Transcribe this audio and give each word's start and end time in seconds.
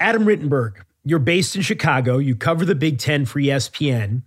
Adam 0.00 0.24
Rittenberg, 0.24 0.82
you're 1.04 1.18
based 1.18 1.56
in 1.56 1.62
Chicago. 1.62 2.18
You 2.18 2.36
cover 2.36 2.64
the 2.64 2.74
Big 2.74 2.98
Ten 2.98 3.24
for 3.24 3.40
ESPN. 3.40 4.22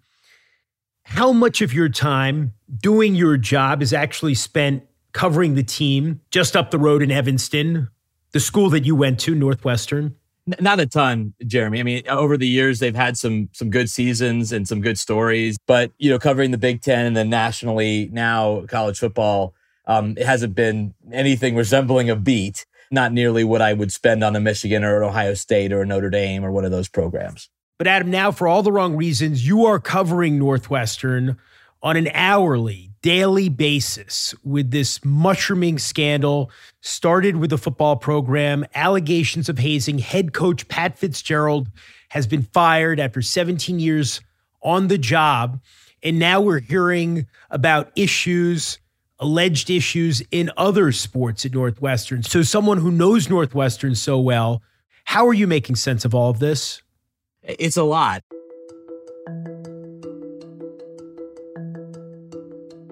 How 1.03 1.31
much 1.31 1.61
of 1.61 1.73
your 1.73 1.89
time 1.89 2.53
doing 2.79 3.15
your 3.15 3.37
job 3.37 3.81
is 3.81 3.93
actually 3.93 4.35
spent 4.35 4.83
covering 5.13 5.55
the 5.55 5.63
team 5.63 6.21
just 6.31 6.55
up 6.55 6.71
the 6.71 6.79
road 6.79 7.01
in 7.01 7.11
Evanston, 7.11 7.89
the 8.31 8.39
school 8.39 8.69
that 8.69 8.85
you 8.85 8.95
went 8.95 9.19
to, 9.21 9.35
Northwestern? 9.35 10.15
Not 10.59 10.79
a 10.79 10.87
ton, 10.87 11.33
Jeremy. 11.45 11.79
I 11.79 11.83
mean, 11.83 12.07
over 12.07 12.35
the 12.35 12.47
years 12.47 12.79
they've 12.79 12.95
had 12.95 13.15
some 13.15 13.49
some 13.53 13.69
good 13.69 13.89
seasons 13.89 14.51
and 14.51 14.67
some 14.67 14.81
good 14.81 14.97
stories, 14.97 15.57
but 15.67 15.91
you 15.99 16.09
know, 16.09 16.17
covering 16.17 16.51
the 16.51 16.57
Big 16.57 16.81
Ten 16.81 17.05
and 17.05 17.15
then 17.15 17.29
nationally 17.29 18.09
now 18.11 18.65
college 18.67 18.97
football, 18.97 19.53
um, 19.85 20.15
it 20.17 20.25
hasn't 20.25 20.55
been 20.55 20.93
anything 21.11 21.55
resembling 21.55 22.09
a 22.09 22.15
beat. 22.15 22.65
Not 22.91 23.13
nearly 23.13 23.43
what 23.43 23.61
I 23.61 23.73
would 23.73 23.91
spend 23.91 24.23
on 24.23 24.35
a 24.35 24.39
Michigan 24.39 24.83
or 24.83 25.01
an 25.01 25.07
Ohio 25.07 25.33
State 25.33 25.71
or 25.71 25.81
a 25.81 25.85
Notre 25.85 26.09
Dame 26.09 26.43
or 26.43 26.51
one 26.51 26.65
of 26.65 26.71
those 26.71 26.89
programs. 26.89 27.49
But 27.77 27.87
Adam, 27.87 28.11
now 28.11 28.31
for 28.31 28.47
all 28.47 28.61
the 28.61 28.71
wrong 28.71 28.95
reasons, 28.95 29.47
you 29.47 29.65
are 29.65 29.79
covering 29.79 30.37
Northwestern 30.37 31.37
on 31.81 31.97
an 31.97 32.09
hourly 32.13 32.91
daily 33.01 33.49
basis 33.49 34.35
with 34.43 34.71
this 34.71 35.03
mushrooming 35.03 35.79
scandal. 35.79 36.51
Started 36.81 37.37
with 37.37 37.49
the 37.49 37.57
football 37.57 37.95
program, 37.95 38.65
allegations 38.75 39.49
of 39.49 39.57
hazing. 39.57 39.99
Head 39.99 40.33
coach 40.33 40.67
Pat 40.67 40.97
Fitzgerald 40.97 41.69
has 42.09 42.27
been 42.27 42.43
fired 42.43 42.99
after 42.99 43.21
17 43.21 43.79
years 43.79 44.21
on 44.61 44.87
the 44.87 44.97
job. 44.97 45.59
And 46.03 46.19
now 46.19 46.41
we're 46.41 46.59
hearing 46.59 47.27
about 47.49 47.91
issues, 47.95 48.79
alleged 49.21 49.69
issues 49.69 50.21
in 50.31 50.51
other 50.57 50.91
sports 50.91 51.45
at 51.45 51.53
Northwestern. 51.53 52.23
So, 52.23 52.41
someone 52.41 52.79
who 52.79 52.91
knows 52.91 53.29
Northwestern 53.29 53.95
so 53.95 54.19
well, 54.19 54.61
how 55.05 55.27
are 55.27 55.33
you 55.33 55.47
making 55.47 55.77
sense 55.77 56.03
of 56.03 56.13
all 56.13 56.29
of 56.29 56.39
this? 56.39 56.81
It's 57.43 57.77
a 57.77 57.83
lot. 57.83 58.23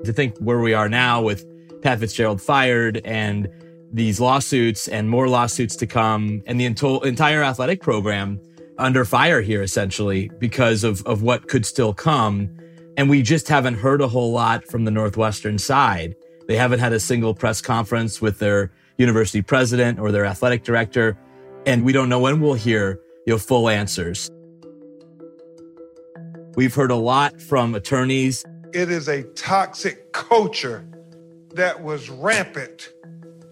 to 0.10 0.14
think 0.14 0.38
where 0.40 0.60
we 0.60 0.74
are 0.74 0.90
now 0.90 1.22
with 1.22 1.46
Pat 1.82 2.00
Fitzgerald 2.00 2.42
fired 2.42 3.02
and 3.06 3.48
these 3.92 4.20
lawsuits 4.20 4.88
and 4.88 5.10
more 5.10 5.28
lawsuits 5.28 5.76
to 5.78 5.88
come 5.88 6.42
and 6.46 6.60
the 6.60 6.66
entire 6.66 7.44
athletic 7.44 7.82
program 7.82 8.40
under 8.78 9.06
fire 9.06 9.42
here 9.42 9.62
essentially 9.62 10.30
because 10.40 10.84
of, 10.84 11.06
of 11.06 11.22
what 11.22 11.48
could 11.48 11.66
still 11.66 11.94
come. 11.94 12.50
And 12.98 13.10
we 13.10 13.22
just 13.22 13.48
haven't 13.48 13.76
heard 13.76 14.02
a 14.02 14.08
whole 14.08 14.32
lot 14.32 14.66
from 14.66 14.86
the 14.86 14.92
Northwestern 14.92 15.58
side. 15.58 16.16
They 16.50 16.56
haven't 16.56 16.80
had 16.80 16.94
a 16.94 17.00
single 17.00 17.36
press 17.36 17.62
conference 17.62 18.24
with 18.24 18.40
their 18.40 18.72
university 18.98 19.44
president 19.44 20.00
or 20.00 20.12
their 20.12 20.26
athletic 20.26 20.64
director. 20.64 21.16
And 21.68 21.86
we 21.86 21.94
don't 21.94 22.10
know 22.10 22.20
when 22.20 22.42
we'll 22.42 22.56
hear 22.56 23.00
you 23.28 23.34
know, 23.34 23.38
full 23.38 23.70
answers. 23.70 24.32
We've 26.56 26.74
heard 26.74 26.90
a 26.90 26.96
lot 26.96 27.40
from 27.40 27.76
attorneys 27.76 28.44
it 28.74 28.90
is 28.90 29.08
a 29.08 29.24
toxic 29.34 30.12
culture 30.12 30.88
that 31.54 31.84
was 31.84 32.10
rampant 32.10 32.90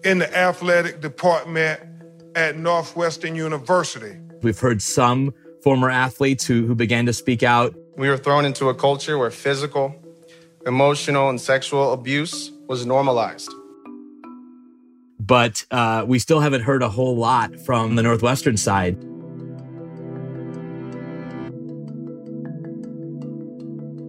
in 0.02 0.18
the 0.18 0.36
athletic 0.36 1.00
department 1.00 1.80
at 2.34 2.56
Northwestern 2.56 3.36
University. 3.36 4.16
We've 4.42 4.58
heard 4.58 4.82
some 4.82 5.34
former 5.62 5.88
athletes 5.88 6.46
who, 6.46 6.66
who 6.66 6.74
began 6.74 7.06
to 7.06 7.12
speak 7.12 7.44
out. 7.44 7.76
We 7.96 8.08
were 8.08 8.16
thrown 8.16 8.44
into 8.44 8.68
a 8.68 8.74
culture 8.74 9.18
where 9.18 9.30
physical, 9.30 9.94
emotional, 10.66 11.30
and 11.30 11.40
sexual 11.40 11.92
abuse 11.92 12.52
was 12.68 12.86
normalized. 12.86 13.52
But 15.18 15.64
uh, 15.70 16.04
we 16.06 16.18
still 16.18 16.40
haven't 16.40 16.62
heard 16.62 16.82
a 16.82 16.88
whole 16.88 17.16
lot 17.16 17.58
from 17.60 17.96
the 17.96 18.02
Northwestern 18.02 18.56
side. 18.56 19.02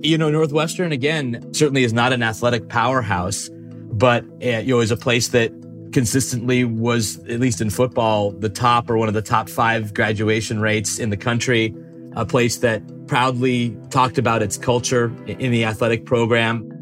You 0.01 0.17
know, 0.17 0.29
Northwestern, 0.29 0.91
again, 0.91 1.53
certainly 1.53 1.83
is 1.83 1.93
not 1.93 2.13
an 2.13 2.23
athletic 2.23 2.69
powerhouse, 2.69 3.49
but 3.51 4.23
uh, 4.43 4.59
you 4.59 4.75
know, 4.75 4.79
is 4.79 4.91
a 4.91 4.97
place 4.97 5.29
that 5.29 5.51
consistently 5.91 6.63
was, 6.63 7.17
at 7.25 7.39
least 7.39 7.59
in 7.59 7.69
football, 7.69 8.31
the 8.31 8.49
top 8.49 8.89
or 8.89 8.97
one 8.97 9.07
of 9.07 9.13
the 9.13 9.21
top 9.21 9.49
five 9.49 9.93
graduation 9.93 10.61
rates 10.61 10.99
in 10.99 11.09
the 11.09 11.17
country. 11.17 11.75
A 12.15 12.25
place 12.25 12.57
that 12.57 12.81
proudly 13.07 13.75
talked 13.89 14.17
about 14.17 14.41
its 14.41 14.57
culture 14.57 15.13
in 15.27 15.51
the 15.51 15.65
athletic 15.65 16.05
program. 16.05 16.78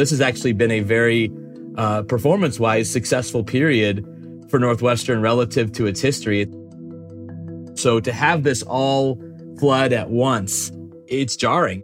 This 0.00 0.08
has 0.12 0.22
actually 0.22 0.54
been 0.54 0.70
a 0.70 0.80
very 0.80 1.30
uh, 1.76 2.04
performance 2.04 2.58
wise 2.58 2.90
successful 2.90 3.44
period 3.44 4.02
for 4.48 4.58
Northwestern 4.58 5.20
relative 5.20 5.72
to 5.72 5.84
its 5.84 6.00
history. 6.00 6.50
So 7.74 8.00
to 8.00 8.10
have 8.10 8.42
this 8.42 8.62
all 8.62 9.20
flood 9.58 9.92
at 9.92 10.08
once 10.08 10.72
it's 11.06 11.36
jarring. 11.36 11.82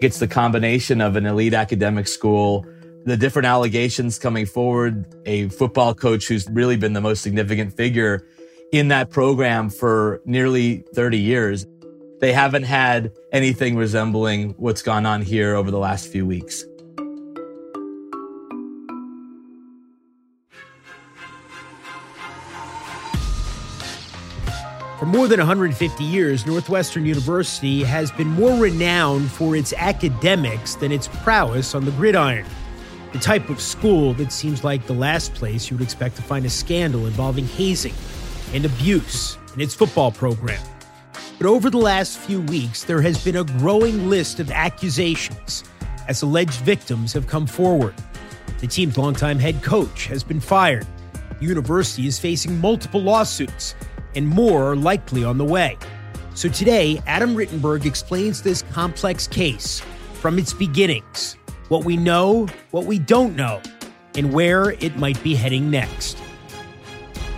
It's 0.00 0.20
the 0.20 0.28
combination 0.28 1.00
of 1.00 1.16
an 1.16 1.26
elite 1.26 1.52
academic 1.52 2.06
school, 2.06 2.64
the 3.04 3.16
different 3.16 3.46
allegations 3.46 4.20
coming 4.20 4.46
forward, 4.46 5.04
a 5.26 5.48
football 5.48 5.94
coach 5.94 6.28
who's 6.28 6.48
really 6.50 6.76
been 6.76 6.92
the 6.92 7.00
most 7.00 7.22
significant 7.22 7.76
figure 7.76 8.24
in 8.70 8.86
that 8.88 9.10
program 9.10 9.68
for 9.68 10.22
nearly 10.24 10.84
30 10.94 11.18
years. 11.18 11.66
They 12.20 12.32
haven't 12.32 12.64
had 12.64 13.12
anything 13.32 13.76
resembling 13.76 14.50
what's 14.58 14.82
gone 14.82 15.06
on 15.06 15.22
here 15.22 15.54
over 15.54 15.70
the 15.70 15.78
last 15.78 16.08
few 16.08 16.26
weeks. 16.26 16.64
For 24.98 25.06
more 25.06 25.28
than 25.28 25.38
150 25.38 26.02
years, 26.02 26.44
Northwestern 26.44 27.06
University 27.06 27.84
has 27.84 28.10
been 28.10 28.26
more 28.26 28.60
renowned 28.60 29.30
for 29.30 29.54
its 29.54 29.72
academics 29.72 30.74
than 30.74 30.90
its 30.90 31.06
prowess 31.06 31.76
on 31.76 31.84
the 31.84 31.92
gridiron. 31.92 32.44
The 33.12 33.20
type 33.20 33.48
of 33.48 33.60
school 33.60 34.12
that 34.14 34.32
seems 34.32 34.64
like 34.64 34.84
the 34.88 34.94
last 34.94 35.34
place 35.34 35.70
you 35.70 35.76
would 35.76 35.84
expect 35.84 36.16
to 36.16 36.22
find 36.22 36.44
a 36.46 36.50
scandal 36.50 37.06
involving 37.06 37.46
hazing 37.46 37.94
and 38.52 38.64
abuse 38.64 39.38
in 39.54 39.60
its 39.60 39.72
football 39.72 40.10
program. 40.10 40.60
But 41.38 41.46
over 41.46 41.70
the 41.70 41.78
last 41.78 42.18
few 42.18 42.40
weeks, 42.40 42.82
there 42.82 43.00
has 43.00 43.22
been 43.24 43.36
a 43.36 43.44
growing 43.44 44.10
list 44.10 44.40
of 44.40 44.50
accusations 44.50 45.62
as 46.08 46.22
alleged 46.22 46.60
victims 46.62 47.12
have 47.12 47.28
come 47.28 47.46
forward. 47.46 47.94
The 48.60 48.66
team's 48.66 48.98
longtime 48.98 49.38
head 49.38 49.62
coach 49.62 50.06
has 50.06 50.24
been 50.24 50.40
fired. 50.40 50.84
The 51.38 51.46
university 51.46 52.08
is 52.08 52.18
facing 52.18 52.60
multiple 52.60 53.00
lawsuits 53.00 53.76
and 54.16 54.26
more 54.26 54.72
are 54.72 54.76
likely 54.76 55.22
on 55.22 55.38
the 55.38 55.44
way. 55.44 55.78
So 56.34 56.48
today, 56.48 57.00
Adam 57.06 57.36
Rittenberg 57.36 57.86
explains 57.86 58.42
this 58.42 58.62
complex 58.72 59.28
case 59.28 59.80
from 60.14 60.40
its 60.40 60.52
beginnings, 60.52 61.36
what 61.68 61.84
we 61.84 61.96
know, 61.96 62.48
what 62.72 62.84
we 62.84 62.98
don't 62.98 63.36
know, 63.36 63.62
and 64.16 64.32
where 64.32 64.70
it 64.70 64.96
might 64.96 65.22
be 65.22 65.36
heading 65.36 65.70
next. 65.70 66.18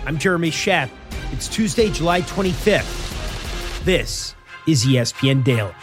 I'm 0.07 0.17
Jeremy 0.17 0.49
Schaap. 0.49 0.89
It's 1.31 1.47
Tuesday, 1.47 1.91
July 1.91 2.21
25th. 2.21 3.10
This 3.83 4.35
is 4.67 4.85
ESPN 4.85 5.43
Daily. 5.43 5.73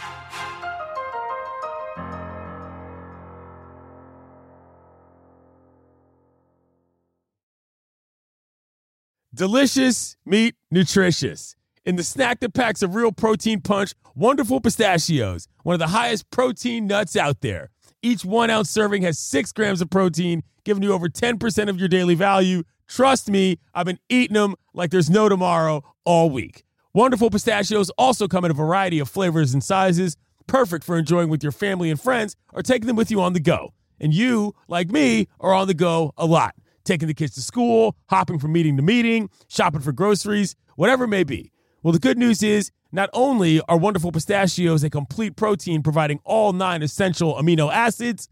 Delicious 9.35 10.15
meat, 10.25 10.55
nutritious. 10.71 11.57
In 11.83 11.97
the 11.97 12.03
snack 12.05 12.39
that 12.39 12.53
packs 12.53 12.81
a 12.81 12.87
real 12.87 13.11
protein 13.11 13.59
punch, 13.59 13.93
Wonderful 14.15 14.61
Pistachios, 14.61 15.49
one 15.63 15.73
of 15.73 15.79
the 15.79 15.87
highest 15.87 16.31
protein 16.31 16.87
nuts 16.87 17.17
out 17.17 17.41
there. 17.41 17.69
Each 18.01 18.23
one 18.23 18.49
ounce 18.49 18.69
serving 18.69 19.01
has 19.01 19.19
six 19.19 19.51
grams 19.51 19.81
of 19.81 19.89
protein, 19.89 20.43
giving 20.63 20.83
you 20.83 20.93
over 20.93 21.09
10% 21.09 21.69
of 21.69 21.77
your 21.77 21.89
daily 21.89 22.15
value. 22.15 22.63
Trust 22.87 23.29
me, 23.29 23.59
I've 23.73 23.85
been 23.85 23.99
eating 24.07 24.35
them 24.35 24.55
like 24.73 24.89
there's 24.89 25.09
no 25.09 25.27
tomorrow 25.27 25.83
all 26.05 26.29
week. 26.29 26.63
Wonderful 26.93 27.29
Pistachios 27.29 27.91
also 27.99 28.27
come 28.27 28.45
in 28.45 28.51
a 28.51 28.55
variety 28.55 28.97
of 28.97 29.07
flavors 29.07 29.53
and 29.53 29.63
sizes, 29.63 30.17
perfect 30.47 30.83
for 30.83 30.97
enjoying 30.97 31.29
with 31.29 31.43
your 31.43 31.51
family 31.51 31.91
and 31.91 32.01
friends 32.01 32.35
or 32.51 32.63
taking 32.63 32.87
them 32.87 32.95
with 32.95 33.11
you 33.11 33.21
on 33.21 33.33
the 33.33 33.39
go. 33.39 33.73
And 33.99 34.11
you, 34.11 34.55
like 34.67 34.89
me, 34.89 35.27
are 35.39 35.53
on 35.53 35.67
the 35.67 35.75
go 35.75 36.13
a 36.17 36.25
lot 36.25 36.55
taking 36.85 37.07
the 37.07 37.13
kids 37.13 37.35
to 37.35 37.41
school, 37.41 37.95
hopping 38.09 38.39
from 38.39 38.51
meeting 38.51 38.75
to 38.75 38.81
meeting, 38.81 39.29
shopping 39.47 39.81
for 39.81 39.91
groceries, 39.91 40.55
whatever 40.75 41.03
it 41.03 41.09
may 41.09 41.23
be. 41.23 41.51
Well, 41.83 41.91
the 41.91 41.99
good 41.99 42.17
news 42.17 42.41
is 42.41 42.71
not 42.91 43.11
only 43.13 43.61
are 43.69 43.77
wonderful 43.77 44.11
pistachios 44.11 44.83
a 44.83 44.89
complete 44.89 45.35
protein 45.35 45.83
providing 45.83 46.19
all 46.23 46.51
nine 46.51 46.81
essential 46.81 47.35
amino 47.35 47.71
acids, 47.71 48.27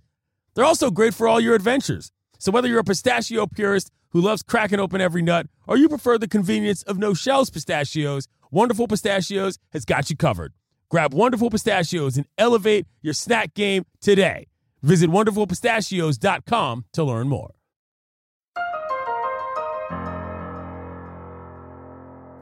they're 0.55 0.65
also 0.65 0.89
great 0.89 1.13
for 1.13 1.27
all 1.27 1.39
your 1.39 1.53
adventures. 1.53 2.11
So 2.39 2.51
whether 2.51 2.67
you're 2.67 2.79
a 2.79 2.83
pistachio 2.83 3.45
purist 3.45 3.91
who 4.09 4.21
loves 4.21 4.41
cracking 4.41 4.79
open 4.79 5.01
every 5.01 5.21
nut 5.21 5.45
or 5.67 5.77
you 5.77 5.87
prefer 5.87 6.17
the 6.17 6.27
convenience 6.27 6.81
of 6.83 6.97
no 6.97 7.13
shells 7.13 7.51
pistachios, 7.51 8.27
Wonderful 8.51 8.87
Pistachios 8.87 9.57
has 9.73 9.85
got 9.85 10.09
you 10.09 10.15
covered. 10.15 10.53
Grab 10.89 11.13
Wonderful 11.13 11.49
Pistachios 11.49 12.17
and 12.17 12.25
elevate 12.37 12.87
your 13.01 13.13
snack 13.13 13.53
game 13.53 13.85
today. 13.99 14.47
Visit 14.83 15.09
wonderfulpistachios.com 15.09 16.85
to 16.93 17.03
learn 17.03 17.27
more. 17.27 17.55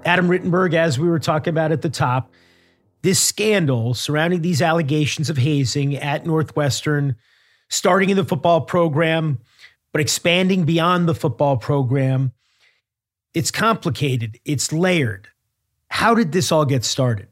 Adam 0.06 0.28
Rittenberg, 0.28 0.76
as 0.76 1.00
we 1.00 1.08
were 1.08 1.18
talking 1.18 1.50
about 1.50 1.72
at 1.72 1.82
the 1.82 1.90
top, 1.90 2.32
this 3.02 3.20
scandal 3.20 3.96
surrounding 3.96 4.42
these 4.42 4.62
allegations 4.62 5.30
of 5.30 5.38
hazing 5.38 5.96
at 5.96 6.26
Northwestern, 6.26 7.16
starting 7.70 8.12
in 8.12 8.18
the 8.18 8.24
football 8.24 8.62
program, 8.62 9.40
but 9.92 10.02
expanding 10.02 10.66
beyond 10.66 11.08
the 11.08 11.16
football 11.16 11.58
program, 11.58 12.32
it's 13.34 13.50
complicated, 13.50 14.40
it's 14.46 14.72
layered. 14.72 15.30
How 15.96 16.14
did 16.14 16.34
this 16.34 16.52
all 16.52 16.66
get 16.66 16.84
started? 16.84 17.30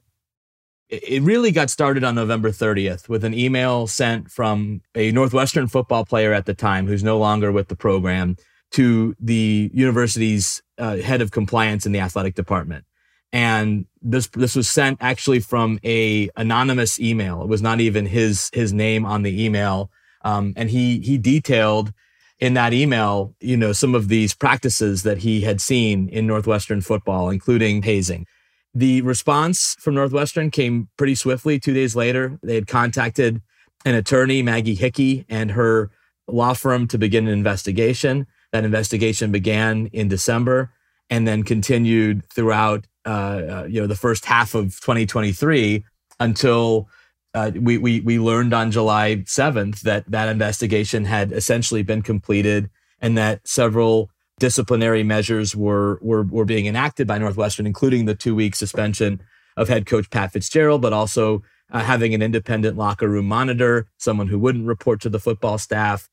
It 0.87 1.21
really 1.21 1.51
got 1.51 1.69
started 1.69 2.05
on 2.05 2.15
November 2.15 2.49
30th 2.49 3.09
with 3.09 3.25
an 3.25 3.33
email 3.33 3.87
sent 3.87 4.31
from 4.31 4.79
a 4.95 5.11
Northwestern 5.11 5.67
football 5.67 6.05
player 6.05 6.31
at 6.31 6.45
the 6.45 6.53
time 6.53 6.87
who's 6.87 7.03
no 7.03 7.17
longer 7.17 7.51
with 7.51 7.67
the 7.67 7.75
program 7.75 8.37
to 8.71 9.15
the 9.19 9.69
university's 9.73 10.63
uh, 10.77 10.95
head 10.95 11.21
of 11.21 11.31
compliance 11.31 11.85
in 11.85 11.91
the 11.91 11.99
athletic 11.99 12.35
department. 12.35 12.85
And 13.33 13.85
this 14.01 14.27
this 14.27 14.55
was 14.55 14.69
sent 14.69 14.97
actually 15.01 15.41
from 15.41 15.77
a 15.83 16.29
anonymous 16.37 17.01
email. 17.01 17.41
It 17.41 17.49
was 17.49 17.61
not 17.61 17.81
even 17.81 18.05
his 18.05 18.49
his 18.53 18.71
name 18.71 19.05
on 19.05 19.23
the 19.23 19.43
email. 19.43 19.91
Um, 20.23 20.53
and 20.55 20.69
he 20.69 21.01
he 21.01 21.17
detailed 21.17 21.91
in 22.39 22.53
that 22.53 22.71
email, 22.71 23.35
you 23.41 23.57
know, 23.57 23.73
some 23.73 23.93
of 23.93 24.07
these 24.07 24.33
practices 24.33 25.03
that 25.03 25.17
he 25.17 25.41
had 25.41 25.59
seen 25.59 26.07
in 26.07 26.25
Northwestern 26.25 26.79
football, 26.79 27.29
including 27.29 27.83
hazing. 27.83 28.25
The 28.73 29.01
response 29.01 29.75
from 29.79 29.95
Northwestern 29.95 30.49
came 30.49 30.89
pretty 30.97 31.15
swiftly. 31.15 31.59
Two 31.59 31.73
days 31.73 31.95
later, 31.95 32.39
they 32.41 32.55
had 32.55 32.67
contacted 32.67 33.41
an 33.85 33.95
attorney, 33.95 34.41
Maggie 34.41 34.75
Hickey, 34.75 35.25
and 35.29 35.51
her 35.51 35.91
law 36.27 36.53
firm 36.53 36.87
to 36.87 36.97
begin 36.97 37.27
an 37.27 37.33
investigation. 37.33 38.25
That 38.51 38.63
investigation 38.63 39.31
began 39.31 39.87
in 39.87 40.07
December 40.07 40.71
and 41.09 41.27
then 41.27 41.43
continued 41.43 42.25
throughout 42.29 42.87
uh, 43.05 43.09
uh, 43.09 43.67
you 43.69 43.81
know 43.81 43.87
the 43.87 43.95
first 43.95 44.25
half 44.25 44.55
of 44.55 44.79
2023 44.79 45.83
until 46.19 46.87
uh, 47.33 47.51
we, 47.59 47.77
we 47.77 47.99
we 48.01 48.19
learned 48.19 48.53
on 48.53 48.71
July 48.71 49.17
7th 49.25 49.81
that 49.81 50.09
that 50.09 50.29
investigation 50.29 51.03
had 51.05 51.31
essentially 51.31 51.83
been 51.83 52.01
completed 52.01 52.69
and 53.01 53.17
that 53.17 53.45
several 53.45 54.09
disciplinary 54.43 55.03
measures 55.03 55.55
were 55.55 55.97
were 56.01 56.23
were 56.23 56.43
being 56.43 56.65
enacted 56.65 57.07
by 57.07 57.17
Northwestern, 57.17 57.65
including 57.65 58.03
the 58.03 58.13
two 58.13 58.35
week 58.35 58.55
suspension 58.55 59.21
of 59.55 59.69
head 59.69 59.85
coach 59.85 60.09
Pat 60.09 60.33
Fitzgerald, 60.33 60.81
but 60.81 60.91
also 60.91 61.41
uh, 61.71 61.79
having 61.79 62.13
an 62.13 62.21
independent 62.21 62.75
locker 62.75 63.07
room 63.07 63.25
monitor, 63.25 63.87
someone 63.97 64.27
who 64.27 64.37
wouldn't 64.37 64.67
report 64.67 64.99
to 64.99 65.09
the 65.09 65.23
football 65.27 65.57
staff, 65.57 66.09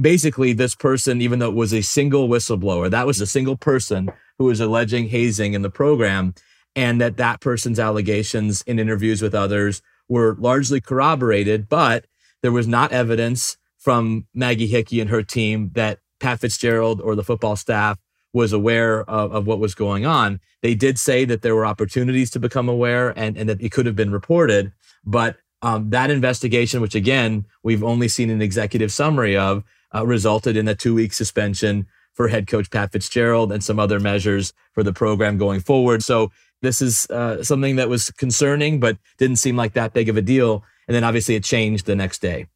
basically 0.00 0.54
this 0.54 0.74
person, 0.74 1.20
even 1.20 1.38
though 1.38 1.50
it 1.50 1.54
was 1.54 1.74
a 1.74 1.82
single 1.82 2.30
whistleblower, 2.30 2.90
that 2.90 3.06
was 3.06 3.20
a 3.20 3.26
single 3.26 3.58
person 3.58 4.10
who 4.38 4.46
was 4.46 4.58
alleging 4.58 5.08
hazing 5.08 5.52
in 5.52 5.60
the 5.60 5.68
program, 5.68 6.32
and 6.74 6.98
that 6.98 7.18
that 7.18 7.42
person's 7.42 7.78
allegations 7.78 8.62
in 8.62 8.78
interviews 8.78 9.20
with 9.20 9.34
others 9.34 9.82
were 10.08 10.34
largely 10.38 10.80
corroborated, 10.80 11.68
but 11.68 12.06
there 12.40 12.52
was 12.52 12.66
not 12.66 12.90
evidence 12.90 13.58
from 13.76 14.26
Maggie 14.32 14.66
Hickey 14.66 14.98
and 14.98 15.10
her 15.10 15.22
team 15.22 15.72
that 15.74 15.98
Pat 16.20 16.40
Fitzgerald 16.40 17.00
or 17.00 17.14
the 17.14 17.24
football 17.24 17.56
staff 17.56 17.98
was 18.32 18.52
aware 18.52 19.08
of, 19.08 19.32
of 19.32 19.46
what 19.46 19.58
was 19.58 19.74
going 19.74 20.04
on. 20.04 20.40
They 20.62 20.74
did 20.74 20.98
say 20.98 21.24
that 21.24 21.42
there 21.42 21.54
were 21.54 21.66
opportunities 21.66 22.30
to 22.32 22.40
become 22.40 22.68
aware 22.68 23.18
and, 23.18 23.36
and 23.36 23.48
that 23.48 23.60
it 23.60 23.72
could 23.72 23.86
have 23.86 23.96
been 23.96 24.12
reported, 24.12 24.72
but 25.04 25.36
um, 25.62 25.90
that 25.90 26.10
investigation, 26.10 26.80
which 26.80 26.94
again, 26.94 27.46
we've 27.62 27.82
only 27.82 28.08
seen 28.08 28.30
an 28.30 28.42
executive 28.42 28.92
summary 28.92 29.36
of, 29.36 29.64
uh, 29.94 30.06
resulted 30.06 30.56
in 30.56 30.68
a 30.68 30.74
two 30.74 30.94
week 30.94 31.12
suspension 31.12 31.86
for 32.12 32.28
head 32.28 32.46
coach 32.46 32.70
Pat 32.70 32.92
Fitzgerald 32.92 33.52
and 33.52 33.62
some 33.62 33.78
other 33.78 34.00
measures 34.00 34.52
for 34.72 34.82
the 34.82 34.92
program 34.92 35.38
going 35.38 35.60
forward. 35.60 36.02
So 36.02 36.30
this 36.62 36.80
is 36.80 37.08
uh, 37.10 37.42
something 37.42 37.76
that 37.76 37.88
was 37.88 38.10
concerning, 38.10 38.80
but 38.80 38.98
didn't 39.18 39.36
seem 39.36 39.56
like 39.56 39.74
that 39.74 39.92
big 39.92 40.08
of 40.08 40.16
a 40.16 40.22
deal. 40.22 40.64
And 40.88 40.94
then 40.94 41.04
obviously 41.04 41.34
it 41.34 41.44
changed 41.44 41.86
the 41.86 41.96
next 41.96 42.20
day. 42.20 42.46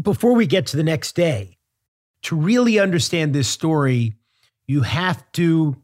Before 0.00 0.34
we 0.34 0.46
get 0.46 0.66
to 0.68 0.76
the 0.76 0.82
next 0.82 1.14
day, 1.16 1.55
to 2.26 2.34
really 2.34 2.80
understand 2.80 3.32
this 3.32 3.46
story, 3.46 4.12
you 4.66 4.82
have 4.82 5.24
to 5.30 5.76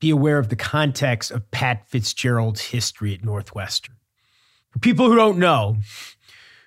be 0.00 0.10
aware 0.10 0.38
of 0.38 0.48
the 0.48 0.56
context 0.56 1.30
of 1.30 1.48
Pat 1.52 1.88
Fitzgerald's 1.88 2.60
history 2.60 3.14
at 3.14 3.24
Northwestern. 3.24 3.94
For 4.70 4.80
people 4.80 5.08
who 5.08 5.14
don't 5.14 5.38
know, 5.38 5.76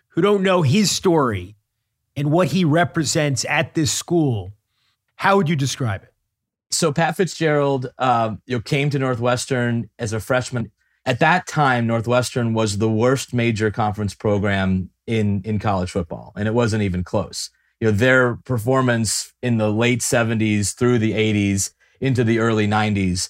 who 0.07 0.21
don't 0.21 0.43
know 0.43 0.61
his 0.61 0.89
story, 0.89 1.57
and 2.15 2.31
what 2.31 2.47
he 2.47 2.63
represents 2.63 3.43
at 3.45 3.75
this 3.75 3.91
school, 3.91 4.53
how 5.15 5.35
would 5.35 5.49
you 5.49 5.57
describe 5.57 6.03
it? 6.03 6.13
So 6.71 6.93
Pat 6.93 7.17
Fitzgerald, 7.17 7.87
um, 7.99 8.41
you 8.45 8.55
know, 8.55 8.61
came 8.61 8.89
to 8.91 8.97
Northwestern 8.97 9.89
as 9.99 10.13
a 10.13 10.21
freshman. 10.21 10.71
At 11.05 11.19
that 11.19 11.47
time, 11.47 11.85
Northwestern 11.85 12.53
was 12.53 12.77
the 12.77 12.89
worst 12.89 13.33
major 13.33 13.71
conference 13.71 14.15
program 14.15 14.89
in 15.05 15.41
in 15.43 15.59
college 15.59 15.91
football, 15.91 16.31
and 16.37 16.47
it 16.47 16.53
wasn't 16.53 16.83
even 16.83 17.03
close. 17.03 17.49
You 17.79 17.87
know, 17.87 17.91
their 17.91 18.35
performance 18.35 19.33
in 19.41 19.57
the 19.57 19.71
late 19.71 19.99
'70s 19.99 20.75
through 20.75 20.99
the 20.99 21.13
'80s 21.13 21.71
into 21.99 22.23
the 22.23 22.39
early 22.39 22.67
'90s, 22.67 23.29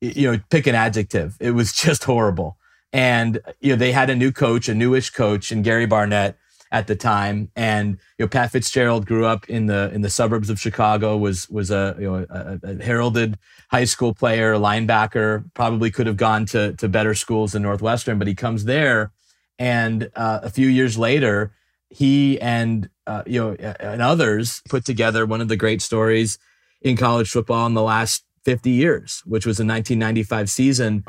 you 0.00 0.32
know, 0.32 0.40
pick 0.50 0.66
an 0.66 0.74
adjective. 0.74 1.36
It 1.40 1.52
was 1.52 1.72
just 1.84 2.04
horrible. 2.04 2.56
And 2.92 3.40
you 3.60 3.70
know, 3.70 3.76
they 3.76 3.92
had 3.92 4.10
a 4.10 4.16
new 4.16 4.32
coach, 4.32 4.68
a 4.68 4.74
newish 4.74 5.10
coach, 5.10 5.50
and 5.50 5.64
Gary 5.64 5.86
Barnett, 5.86 6.36
at 6.72 6.86
the 6.86 6.96
time. 6.96 7.50
And 7.54 7.98
you 8.18 8.24
know, 8.24 8.28
Pat 8.28 8.50
Fitzgerald 8.50 9.06
grew 9.06 9.26
up 9.26 9.48
in 9.48 9.66
the 9.66 9.92
in 9.94 10.00
the 10.00 10.10
suburbs 10.10 10.50
of 10.50 10.58
Chicago. 10.58 11.16
was 11.16 11.48
was 11.48 11.70
a 11.70 11.94
you 11.98 12.10
know 12.10 12.26
a, 12.28 12.58
a 12.62 12.82
heralded 12.82 13.38
high 13.70 13.84
school 13.84 14.14
player, 14.14 14.54
linebacker. 14.54 15.44
Probably 15.54 15.90
could 15.90 16.06
have 16.06 16.16
gone 16.16 16.46
to 16.46 16.72
to 16.72 16.88
better 16.88 17.14
schools 17.14 17.52
than 17.52 17.62
Northwestern, 17.62 18.18
but 18.18 18.26
he 18.26 18.34
comes 18.34 18.64
there, 18.64 19.12
and 19.58 20.10
uh, 20.16 20.40
a 20.42 20.50
few 20.50 20.66
years 20.66 20.98
later, 20.98 21.52
he 21.92 22.40
and 22.40 22.88
uh, 23.06 23.22
you 23.26 23.40
know 23.40 23.52
and 23.80 24.02
others 24.02 24.62
put 24.68 24.84
together 24.84 25.26
one 25.26 25.40
of 25.40 25.48
the 25.48 25.56
great 25.56 25.82
stories 25.82 26.38
in 26.80 26.96
college 26.96 27.30
football 27.30 27.66
in 27.66 27.74
the 27.74 27.82
last 27.82 28.24
50 28.44 28.70
years, 28.70 29.22
which 29.24 29.46
was 29.46 29.58
the 29.58 29.64
1995 29.64 30.50
season 30.50 31.04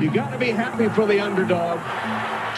You 0.00 0.10
got 0.10 0.30
to 0.30 0.38
be 0.38 0.50
happy 0.50 0.90
for 0.90 1.06
the 1.06 1.20
underdog. 1.20 1.80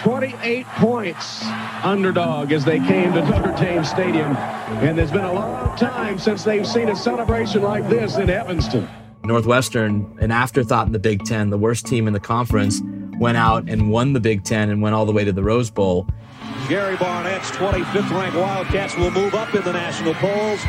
28 0.02 0.66
points 0.66 1.44
underdog 1.84 2.50
as 2.50 2.64
they 2.64 2.78
came 2.78 3.12
to 3.12 3.24
Notre 3.24 3.54
Dame 3.56 3.84
Stadium. 3.84 4.36
And 4.36 4.98
there's 4.98 5.12
been 5.12 5.24
a 5.24 5.32
long 5.32 5.76
time 5.76 6.18
since 6.18 6.42
they've 6.42 6.66
seen 6.66 6.88
a 6.88 6.96
celebration 6.96 7.62
like 7.62 7.88
this 7.88 8.16
in 8.16 8.28
Evanston. 8.28 8.88
Northwestern, 9.22 10.18
an 10.20 10.32
afterthought 10.32 10.88
in 10.88 10.92
the 10.92 10.98
Big 10.98 11.24
Ten, 11.24 11.50
the 11.50 11.58
worst 11.58 11.86
team 11.86 12.08
in 12.08 12.12
the 12.12 12.20
conference, 12.20 12.80
went 13.18 13.36
out 13.36 13.68
and 13.68 13.90
won 13.90 14.12
the 14.12 14.20
Big 14.20 14.44
Ten 14.44 14.70
and 14.70 14.80
went 14.80 14.94
all 14.94 15.06
the 15.06 15.12
way 15.12 15.24
to 15.24 15.32
the 15.32 15.42
Rose 15.42 15.70
Bowl. 15.70 16.06
Gary 16.68 16.96
Barnett's 16.96 17.50
25th 17.52 18.10
ranked 18.10 18.36
Wildcats 18.36 18.96
will 18.96 19.10
move 19.10 19.34
up 19.34 19.54
in 19.54 19.62
the 19.62 19.72
national 19.72 20.14
polls. 20.14 20.60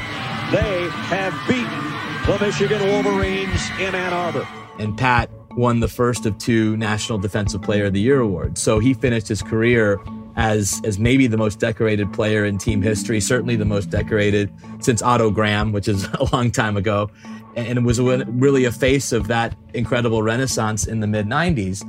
They 0.51 0.89
have 1.09 1.33
beaten 1.47 1.89
the 2.25 2.39
Michigan 2.45 2.81
Wolverines 2.87 3.69
in 3.79 3.95
Ann 3.95 4.13
Arbor. 4.13 4.47
And 4.79 4.97
Pat 4.97 5.29
won 5.51 5.79
the 5.79 5.87
first 5.87 6.25
of 6.25 6.37
two 6.37 6.77
National 6.77 7.17
Defensive 7.17 7.61
Player 7.61 7.85
of 7.85 7.93
the 7.93 7.99
Year 7.99 8.21
awards. 8.21 8.61
So 8.61 8.79
he 8.79 8.93
finished 8.93 9.27
his 9.27 9.41
career 9.41 9.99
as 10.35 10.79
as 10.85 10.99
maybe 10.99 11.27
the 11.27 11.37
most 11.37 11.59
decorated 11.59 12.13
player 12.13 12.45
in 12.45 12.57
team 12.57 12.81
history, 12.81 13.19
certainly 13.19 13.55
the 13.55 13.65
most 13.65 13.89
decorated 13.89 14.51
since 14.79 15.01
Otto 15.01 15.31
Graham, 15.31 15.71
which 15.73 15.87
is 15.87 16.05
a 16.13 16.33
long 16.33 16.49
time 16.49 16.77
ago, 16.77 17.09
and 17.55 17.77
it 17.77 17.83
was 17.83 17.99
really 17.99 18.65
a 18.65 18.71
face 18.71 19.11
of 19.11 19.27
that 19.27 19.55
incredible 19.73 20.23
renaissance 20.23 20.87
in 20.87 20.99
the 21.01 21.07
mid 21.07 21.27
90s. 21.27 21.83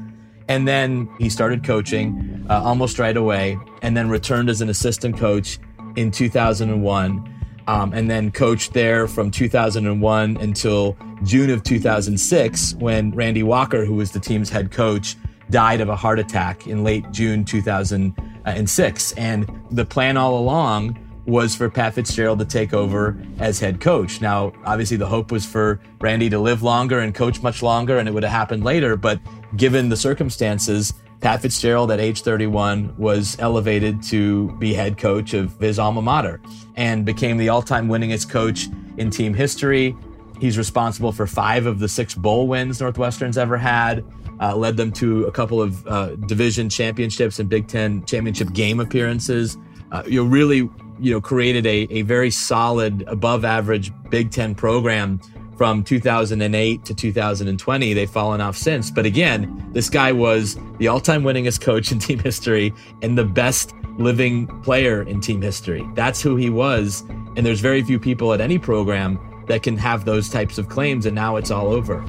And 0.51 0.67
then 0.67 1.09
he 1.19 1.31
started 1.31 1.65
coaching 1.65 2.45
uh, 2.51 2.61
almost 2.61 2.99
right 2.99 3.17
away, 3.17 3.57
and 3.83 3.97
then 3.97 4.11
returned 4.11 4.51
as 4.51 4.61
an 4.61 4.69
assistant 4.69 5.17
coach 5.17 5.61
in 5.95 6.11
2001 6.11 7.37
um, 7.69 7.93
and 7.93 8.11
then 8.11 8.33
coached 8.33 8.73
there 8.73 9.07
from 9.07 9.31
2001 9.31 10.37
until 10.39 10.97
June 11.23 11.51
of 11.51 11.63
2006 11.63 12.75
when 12.75 13.13
Randy 13.13 13.45
Walker, 13.45 13.85
who 13.85 13.95
was 13.95 14.11
the 14.11 14.19
team's 14.19 14.51
head 14.51 14.73
coach, 14.73 15.17
died 15.51 15.81
of 15.81 15.89
a 15.89 15.95
heart 15.95 16.19
attack 16.19 16.67
in 16.67 16.83
late 16.83 17.09
June 17.13 17.45
2006. 17.45 19.13
And 19.13 19.63
the 19.71 19.85
plan 19.85 20.17
all 20.17 20.37
along 20.37 20.99
was 21.31 21.55
for 21.55 21.71
Pat 21.71 21.95
Fitzgerald 21.95 22.41
to 22.41 22.45
take 22.45 22.75
over 22.75 23.17
as 23.39 23.61
head 23.61 23.81
coach. 23.81 24.21
Now, 24.21 24.53
obviously, 24.65 24.97
the 24.97 25.07
hope 25.07 25.31
was 25.31 25.47
for 25.47 25.81
Randy 26.01 26.29
to 26.31 26.39
live 26.39 26.63
longer 26.63 26.99
and 26.99 27.15
coach 27.15 27.41
much 27.43 27.63
longer, 27.63 27.99
and 27.99 28.09
it 28.09 28.13
would 28.13 28.25
have 28.25 28.33
happened 28.33 28.65
later. 28.65 28.97
But 28.97 29.21
given 29.57 29.89
the 29.89 29.97
circumstances, 29.97 30.93
Pat 31.21 31.43
Fitzgerald 31.43 31.91
at 31.91 32.01
age 32.01 32.23
31 32.23 32.95
was 32.99 33.37
elevated 33.39 34.03
to 34.05 34.51
be 34.59 34.75
head 34.75 34.99
coach 34.99 35.35
of 35.35 35.59
his 35.61 35.79
alma 35.79 36.03
mater 36.03 36.41
and 36.77 37.05
became 37.05 37.37
the 37.37 37.49
all 37.51 37.63
time 37.63 37.89
winningest 37.89 38.29
coach 38.29 38.69
in 38.97 39.11
team 39.11 39.33
history. 39.33 39.95
He's 40.41 40.57
responsible 40.57 41.13
for 41.13 41.27
five 41.27 41.67
of 41.67 41.79
the 41.79 41.89
six 41.89 42.15
bowl 42.15 42.49
wins 42.49 42.81
Northwestern's 42.81 43.37
ever 43.37 43.59
had, 43.59 44.05
uh, 44.41 44.57
led 44.57 44.79
them 44.79 44.91
to 44.93 45.27
a 45.27 45.31
couple 45.31 45.61
of 45.61 45.87
uh, 45.87 46.17
division 46.17 46.71
championships 46.71 47.39
and 47.39 47.49
Big 47.49 47.69
Ten 47.69 48.05
championship 48.07 48.53
game 48.55 48.81
appearances. 48.81 49.59
Uh, 49.93 50.03
you 50.07 50.23
know, 50.23 50.29
really 50.29 50.71
you 51.01 51.13
know, 51.13 51.21
created 51.21 51.67
a, 51.67 51.87
a 51.91 52.03
very 52.03 52.31
solid, 52.31 53.03
above 53.07 53.45
average 53.45 53.93
Big 54.11 54.31
Ten 54.31 54.55
program 54.55 55.21
from 55.57 55.85
2008 55.85 56.85
to 56.87 56.95
2020. 56.95 57.93
They've 57.93 58.11
fallen 58.11 58.41
off 58.41 58.57
since. 58.57 58.91
But 58.91 59.05
again, 59.05 59.69
this 59.73 59.91
guy 59.91 60.11
was 60.11 60.57
the 60.79 60.89
all 60.89 61.01
time 61.01 61.23
winningest 61.23 61.61
coach 61.61 61.93
in 61.93 61.99
team 61.99 62.19
history 62.19 62.73
and 63.03 63.19
the 63.19 63.27
best 63.27 63.75
living 63.99 64.47
player 64.63 65.03
in 65.03 65.21
team 65.21 65.43
history. 65.43 65.87
That's 65.95 66.23
who 66.23 66.37
he 66.37 66.49
was. 66.49 67.03
And 67.37 67.45
there's 67.45 67.61
very 67.61 67.83
few 67.83 68.01
people 68.01 68.33
at 68.33 68.41
any 68.41 68.59
program 68.59 69.19
that 69.49 69.63
can 69.63 69.77
have 69.77 70.07
those 70.07 70.29
types 70.31 70.57
of 70.57 70.69
claims. 70.69 71.05
And 71.05 71.15
now 71.15 71.37
it's 71.37 71.51
all 71.51 71.69
over. 71.69 72.03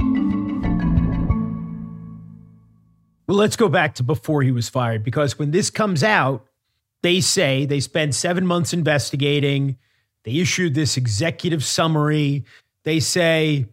Well, 3.27 3.38
let's 3.38 3.55
go 3.55 3.69
back 3.69 3.95
to 3.95 4.03
before 4.03 4.43
he 4.43 4.51
was 4.51 4.69
fired 4.69 5.03
because 5.03 5.38
when 5.38 5.51
this 5.51 5.69
comes 5.69 6.03
out, 6.03 6.45
they 7.01 7.22
say 7.22 7.65
they 7.65 7.79
spent 7.79 8.15
seven 8.15 8.46
months 8.46 8.74
investigating. 8.74 9.77
They 10.24 10.34
issued 10.34 10.75
this 10.75 10.98
executive 10.98 11.63
summary 11.63 12.46
they 12.84 13.00
say, 13.00 13.67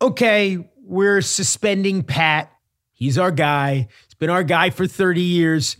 okay, 0.00 0.68
we're 0.82 1.20
suspending 1.20 2.02
Pat. 2.02 2.52
He's 2.92 3.18
our 3.18 3.30
guy. 3.30 3.88
He's 4.06 4.14
been 4.14 4.30
our 4.30 4.44
guy 4.44 4.70
for 4.70 4.86
30 4.86 5.20
years. 5.20 5.76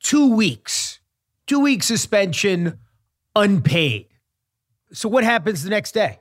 Two 0.00 0.34
weeks, 0.34 0.98
two 1.46 1.60
week 1.60 1.82
suspension, 1.82 2.78
unpaid. 3.36 4.08
So, 4.92 5.08
what 5.08 5.22
happens 5.22 5.62
the 5.62 5.70
next 5.70 5.92
day? 5.92 6.18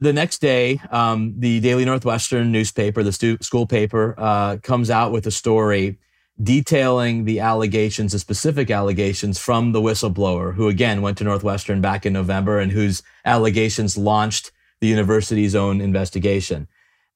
The 0.00 0.12
next 0.12 0.38
day, 0.38 0.80
um, 0.90 1.34
the 1.38 1.60
Daily 1.60 1.84
Northwestern 1.84 2.50
newspaper, 2.50 3.04
the 3.04 3.12
stu- 3.12 3.38
school 3.40 3.66
paper, 3.66 4.16
uh, 4.18 4.56
comes 4.56 4.90
out 4.90 5.12
with 5.12 5.28
a 5.28 5.30
story 5.30 5.98
detailing 6.40 7.24
the 7.24 7.40
allegations, 7.40 8.12
the 8.12 8.18
specific 8.18 8.70
allegations 8.70 9.38
from 9.38 9.72
the 9.72 9.80
whistleblower, 9.80 10.54
who 10.54 10.68
again 10.68 11.02
went 11.02 11.18
to 11.18 11.24
Northwestern 11.24 11.80
back 11.80 12.06
in 12.06 12.12
November 12.12 12.58
and 12.58 12.72
whose 12.72 13.02
allegations 13.24 13.96
launched 13.96 14.50
the 14.80 14.88
university's 14.88 15.54
own 15.54 15.80
investigation. 15.80 16.68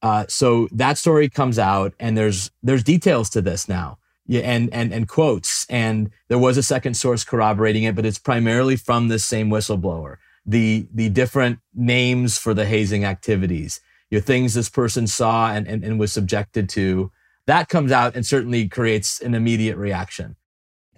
Uh, 0.03 0.25
so 0.29 0.69
that 0.71 0.99
story 0.99 1.29
comes 1.29 1.59
out, 1.59 1.95
and 1.99 2.17
there's 2.17 2.51
there's 2.63 2.85
details 2.85 3.31
to 3.31 3.41
this 3.41 3.69
now, 3.69 3.99
yeah, 4.27 4.43
and 4.43 4.73
and 4.73 4.93
and 4.93 5.09
quotes, 5.09 5.67
and 5.71 6.11
there 6.29 6.39
was 6.39 6.57
a 6.57 6.63
second 6.63 6.95
source 6.95 7.25
corroborating 7.25 7.85
it, 7.85 7.95
but 7.97 8.07
it's 8.07 8.19
primarily 8.19 8.77
from 8.77 9.09
this 9.09 9.25
same 9.25 9.49
whistleblower. 9.49 10.17
The 10.45 10.87
the 10.93 11.09
different 11.09 11.59
names 11.75 12.39
for 12.39 12.55
the 12.55 12.67
hazing 12.67 13.05
activities, 13.05 13.81
you 14.11 14.19
know, 14.19 14.23
things 14.23 14.55
this 14.55 14.69
person 14.69 15.07
saw 15.07 15.51
and, 15.51 15.67
and, 15.67 15.83
and 15.83 15.99
was 15.99 16.13
subjected 16.13 16.69
to, 16.71 17.11
that 17.47 17.69
comes 17.69 17.93
out 17.93 18.15
and 18.15 18.27
certainly 18.27 18.69
creates 18.69 19.21
an 19.21 19.35
immediate 19.35 19.77
reaction. 19.77 20.37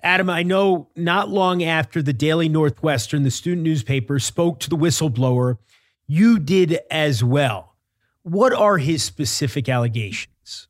Adam, 0.03 0.31
I 0.31 0.43
know 0.43 0.89
not 0.97 1.29
long 1.29 1.63
after 1.63 2.03
the 2.03 2.13
Daily 2.13 2.49
Northwestern, 2.49 3.25
the 3.25 3.31
student 3.31 3.65
newspaper, 3.65 4.19
spoke 4.19 4.61
to 4.61 4.71
the 4.71 4.77
whistleblower 4.77 5.59
you 6.07 6.39
did 6.39 6.79
as 6.91 7.23
well. 7.23 7.77
What 8.23 8.53
are 8.53 8.79
his 8.79 9.03
specific 9.03 9.69
allegations? 9.69 10.69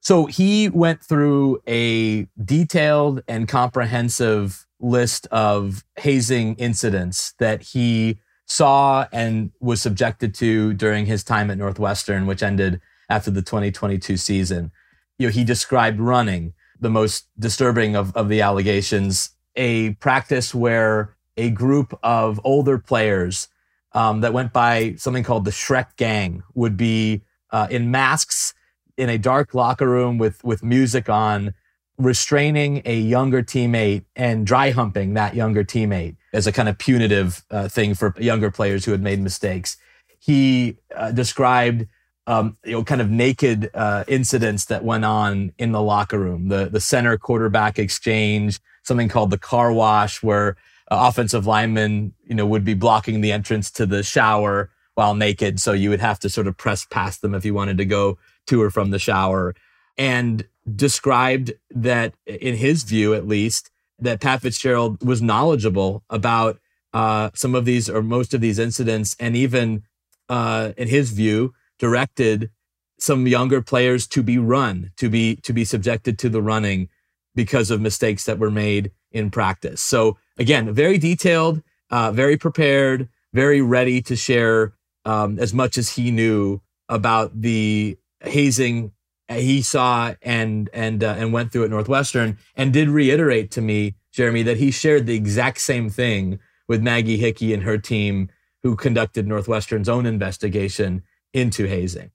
So 0.00 0.26
he 0.26 0.68
went 0.68 1.02
through 1.02 1.60
a 1.68 2.26
detailed 2.42 3.22
and 3.28 3.46
comprehensive 3.46 4.66
list 4.80 5.26
of 5.26 5.84
hazing 5.98 6.54
incidents 6.54 7.34
that 7.38 7.62
he 7.62 8.20
saw 8.46 9.06
and 9.12 9.52
was 9.60 9.82
subjected 9.82 10.34
to 10.36 10.72
during 10.74 11.06
his 11.06 11.22
time 11.22 11.50
at 11.50 11.58
Northwestern, 11.58 12.26
which 12.26 12.42
ended 12.42 12.80
after 13.10 13.30
the 13.30 13.42
2022 13.42 14.16
season. 14.16 14.72
You 15.18 15.28
know, 15.28 15.32
he 15.32 15.44
described 15.44 16.00
running, 16.00 16.54
the 16.80 16.90
most 16.90 17.26
disturbing 17.38 17.96
of, 17.96 18.14
of 18.16 18.28
the 18.28 18.40
allegations, 18.40 19.30
a 19.56 19.94
practice 19.94 20.54
where 20.54 21.16
a 21.36 21.50
group 21.50 21.98
of 22.02 22.40
older 22.44 22.78
players 22.78 23.48
um, 23.92 24.20
that 24.20 24.32
went 24.32 24.52
by 24.52 24.94
something 24.96 25.24
called 25.24 25.44
the 25.44 25.50
Shrek 25.50 25.96
Gang 25.96 26.42
would 26.54 26.76
be 26.76 27.22
uh, 27.50 27.66
in 27.70 27.90
masks 27.90 28.54
in 28.96 29.08
a 29.08 29.18
dark 29.18 29.54
locker 29.54 29.88
room 29.88 30.18
with 30.18 30.42
with 30.44 30.62
music 30.62 31.08
on, 31.08 31.54
restraining 31.96 32.82
a 32.84 32.98
younger 32.98 33.42
teammate 33.42 34.04
and 34.14 34.46
dry 34.46 34.70
humping 34.70 35.14
that 35.14 35.34
younger 35.34 35.64
teammate 35.64 36.16
as 36.32 36.46
a 36.46 36.52
kind 36.52 36.68
of 36.68 36.78
punitive 36.78 37.44
uh, 37.50 37.68
thing 37.68 37.94
for 37.94 38.14
younger 38.18 38.50
players 38.50 38.84
who 38.84 38.92
had 38.92 39.02
made 39.02 39.20
mistakes. 39.20 39.76
He 40.18 40.78
uh, 40.94 41.12
described. 41.12 41.86
Um, 42.28 42.58
you 42.62 42.72
know, 42.72 42.84
kind 42.84 43.00
of 43.00 43.08
naked 43.08 43.70
uh, 43.72 44.04
incidents 44.06 44.66
that 44.66 44.84
went 44.84 45.06
on 45.06 45.52
in 45.56 45.72
the 45.72 45.80
locker 45.80 46.18
room. 46.18 46.48
The 46.48 46.68
the 46.68 46.80
center 46.80 47.16
quarterback 47.16 47.78
exchange, 47.78 48.60
something 48.82 49.08
called 49.08 49.30
the 49.30 49.38
car 49.38 49.72
wash, 49.72 50.22
where 50.22 50.48
uh, 50.90 51.08
offensive 51.08 51.46
linemen, 51.46 52.12
you 52.28 52.34
know, 52.34 52.46
would 52.46 52.66
be 52.66 52.74
blocking 52.74 53.22
the 53.22 53.32
entrance 53.32 53.70
to 53.78 53.86
the 53.86 54.02
shower 54.02 54.68
while 54.94 55.14
naked. 55.14 55.58
So 55.58 55.72
you 55.72 55.88
would 55.88 56.00
have 56.00 56.18
to 56.20 56.28
sort 56.28 56.48
of 56.48 56.56
press 56.58 56.84
past 56.84 57.22
them 57.22 57.34
if 57.34 57.46
you 57.46 57.54
wanted 57.54 57.78
to 57.78 57.86
go 57.86 58.18
to 58.48 58.60
or 58.60 58.70
from 58.70 58.90
the 58.90 58.98
shower. 58.98 59.54
And 59.96 60.46
described 60.76 61.52
that, 61.70 62.14
in 62.26 62.56
his 62.56 62.82
view 62.82 63.14
at 63.14 63.26
least, 63.26 63.70
that 63.98 64.20
Pat 64.20 64.42
Fitzgerald 64.42 65.02
was 65.02 65.22
knowledgeable 65.22 66.04
about 66.10 66.60
uh, 66.92 67.30
some 67.34 67.54
of 67.54 67.64
these 67.64 67.88
or 67.88 68.02
most 68.02 68.34
of 68.34 68.40
these 68.40 68.58
incidents, 68.58 69.16
and 69.18 69.34
even, 69.34 69.84
uh, 70.28 70.72
in 70.76 70.88
his 70.88 71.10
view, 71.10 71.54
directed 71.78 72.50
some 72.98 73.26
younger 73.26 73.62
players 73.62 74.06
to 74.08 74.22
be 74.22 74.38
run, 74.38 74.90
to 74.96 75.08
be 75.08 75.36
to 75.36 75.52
be 75.52 75.64
subjected 75.64 76.18
to 76.18 76.28
the 76.28 76.42
running 76.42 76.88
because 77.34 77.70
of 77.70 77.80
mistakes 77.80 78.24
that 78.24 78.38
were 78.38 78.50
made 78.50 78.90
in 79.12 79.30
practice. 79.30 79.80
So 79.80 80.18
again, 80.38 80.72
very 80.72 80.98
detailed, 80.98 81.62
uh, 81.90 82.10
very 82.12 82.36
prepared, 82.36 83.08
very 83.32 83.60
ready 83.60 84.02
to 84.02 84.16
share 84.16 84.74
um, 85.04 85.38
as 85.38 85.54
much 85.54 85.78
as 85.78 85.90
he 85.90 86.10
knew 86.10 86.60
about 86.88 87.40
the 87.40 87.96
hazing 88.20 88.92
he 89.28 89.62
saw 89.62 90.14
and 90.22 90.70
and 90.72 91.04
uh, 91.04 91.14
and 91.18 91.32
went 91.32 91.52
through 91.52 91.64
at 91.64 91.70
Northwestern, 91.70 92.38
and 92.56 92.72
did 92.72 92.88
reiterate 92.88 93.50
to 93.52 93.60
me, 93.60 93.94
Jeremy, 94.12 94.42
that 94.44 94.56
he 94.56 94.70
shared 94.70 95.06
the 95.06 95.14
exact 95.14 95.60
same 95.60 95.90
thing 95.90 96.38
with 96.66 96.82
Maggie 96.82 97.18
Hickey 97.18 97.52
and 97.52 97.62
her 97.62 97.78
team, 97.78 98.30
who 98.62 98.74
conducted 98.74 99.26
Northwestern's 99.26 99.88
own 99.88 100.06
investigation 100.06 101.02
into 101.38 101.66
hazing. 101.66 102.10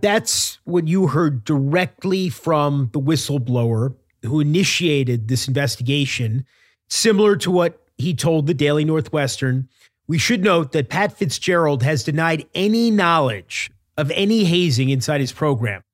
That's 0.00 0.58
what 0.64 0.88
you 0.88 1.08
heard 1.08 1.44
directly 1.44 2.30
from 2.30 2.88
the 2.92 3.00
whistleblower 3.00 3.94
who 4.22 4.40
initiated 4.40 5.28
this 5.28 5.46
investigation 5.46 6.46
Similar 6.90 7.36
to 7.36 7.52
what 7.52 7.80
he 7.96 8.14
told 8.14 8.46
the 8.46 8.54
Daily 8.54 8.84
Northwestern, 8.84 9.68
we 10.08 10.18
should 10.18 10.42
note 10.42 10.72
that 10.72 10.88
Pat 10.88 11.16
Fitzgerald 11.16 11.84
has 11.84 12.02
denied 12.02 12.46
any 12.52 12.90
knowledge 12.90 13.70
of 13.96 14.10
any 14.10 14.44
hazing 14.44 14.90
inside 14.90 15.20
his 15.20 15.32
program. 15.32 15.84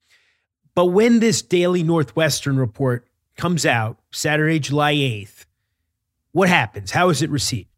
But 0.74 0.86
when 0.86 1.20
this 1.20 1.42
Daily 1.42 1.82
Northwestern 1.82 2.56
report 2.56 3.06
comes 3.36 3.66
out 3.66 3.98
Saturday, 4.10 4.58
July 4.58 4.94
8th, 4.94 5.44
what 6.32 6.48
happens? 6.48 6.90
How 6.90 7.10
is 7.10 7.20
it 7.20 7.28
received? 7.28 7.68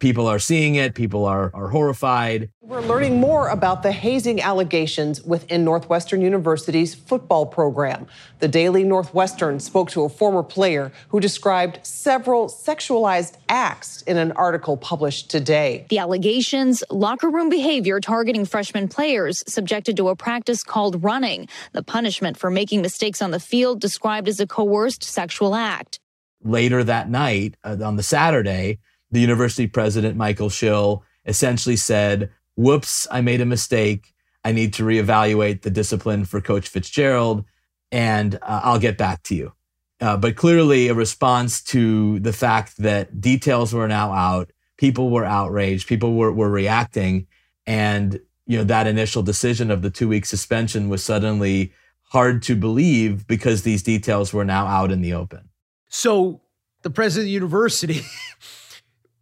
People 0.00 0.26
are 0.26 0.38
seeing 0.38 0.76
it. 0.76 0.94
People 0.94 1.26
are, 1.26 1.50
are 1.52 1.68
horrified. 1.68 2.48
We're 2.62 2.80
learning 2.80 3.20
more 3.20 3.48
about 3.48 3.82
the 3.82 3.92
hazing 3.92 4.40
allegations 4.40 5.22
within 5.22 5.62
Northwestern 5.62 6.22
University's 6.22 6.94
football 6.94 7.44
program. 7.44 8.06
The 8.38 8.48
Daily 8.48 8.82
Northwestern 8.82 9.60
spoke 9.60 9.90
to 9.90 10.04
a 10.04 10.08
former 10.08 10.42
player 10.42 10.90
who 11.08 11.20
described 11.20 11.80
several 11.84 12.48
sexualized 12.48 13.34
acts 13.50 14.00
in 14.02 14.16
an 14.16 14.32
article 14.32 14.78
published 14.78 15.28
today. 15.30 15.84
The 15.90 15.98
allegations 15.98 16.82
locker 16.88 17.28
room 17.28 17.50
behavior 17.50 18.00
targeting 18.00 18.46
freshman 18.46 18.88
players 18.88 19.44
subjected 19.46 19.98
to 19.98 20.08
a 20.08 20.16
practice 20.16 20.62
called 20.62 21.04
running, 21.04 21.46
the 21.72 21.82
punishment 21.82 22.38
for 22.38 22.50
making 22.50 22.80
mistakes 22.80 23.20
on 23.20 23.32
the 23.32 23.40
field 23.40 23.82
described 23.82 24.28
as 24.28 24.40
a 24.40 24.46
coerced 24.46 25.04
sexual 25.04 25.54
act. 25.54 26.00
Later 26.42 26.82
that 26.84 27.10
night, 27.10 27.56
uh, 27.64 27.76
on 27.84 27.96
the 27.96 28.02
Saturday, 28.02 28.78
the 29.10 29.20
university 29.20 29.66
president, 29.66 30.16
Michael 30.16 30.50
Schill, 30.50 31.04
essentially 31.26 31.76
said, 31.76 32.30
Whoops, 32.56 33.06
I 33.10 33.20
made 33.20 33.40
a 33.40 33.46
mistake. 33.46 34.14
I 34.44 34.52
need 34.52 34.74
to 34.74 34.84
reevaluate 34.84 35.62
the 35.62 35.70
discipline 35.70 36.24
for 36.24 36.40
Coach 36.40 36.68
Fitzgerald, 36.68 37.44
and 37.92 38.36
uh, 38.36 38.60
I'll 38.64 38.78
get 38.78 38.98
back 38.98 39.22
to 39.24 39.34
you. 39.34 39.52
Uh, 40.00 40.16
but 40.16 40.36
clearly, 40.36 40.88
a 40.88 40.94
response 40.94 41.62
to 41.62 42.18
the 42.20 42.32
fact 42.32 42.76
that 42.78 43.20
details 43.20 43.74
were 43.74 43.88
now 43.88 44.12
out, 44.12 44.50
people 44.78 45.10
were 45.10 45.24
outraged, 45.24 45.86
people 45.86 46.14
were, 46.14 46.32
were 46.32 46.50
reacting, 46.50 47.26
and 47.66 48.20
you 48.46 48.56
know 48.56 48.64
that 48.64 48.86
initial 48.86 49.22
decision 49.22 49.70
of 49.70 49.82
the 49.82 49.90
two 49.90 50.08
week 50.08 50.24
suspension 50.24 50.88
was 50.88 51.04
suddenly 51.04 51.72
hard 52.10 52.42
to 52.42 52.56
believe 52.56 53.26
because 53.26 53.62
these 53.62 53.82
details 53.82 54.32
were 54.32 54.44
now 54.44 54.66
out 54.66 54.90
in 54.90 55.02
the 55.02 55.12
open. 55.12 55.48
So 55.88 56.40
the 56.82 56.90
president 56.90 57.24
of 57.24 57.28
the 57.28 57.32
university 57.32 58.00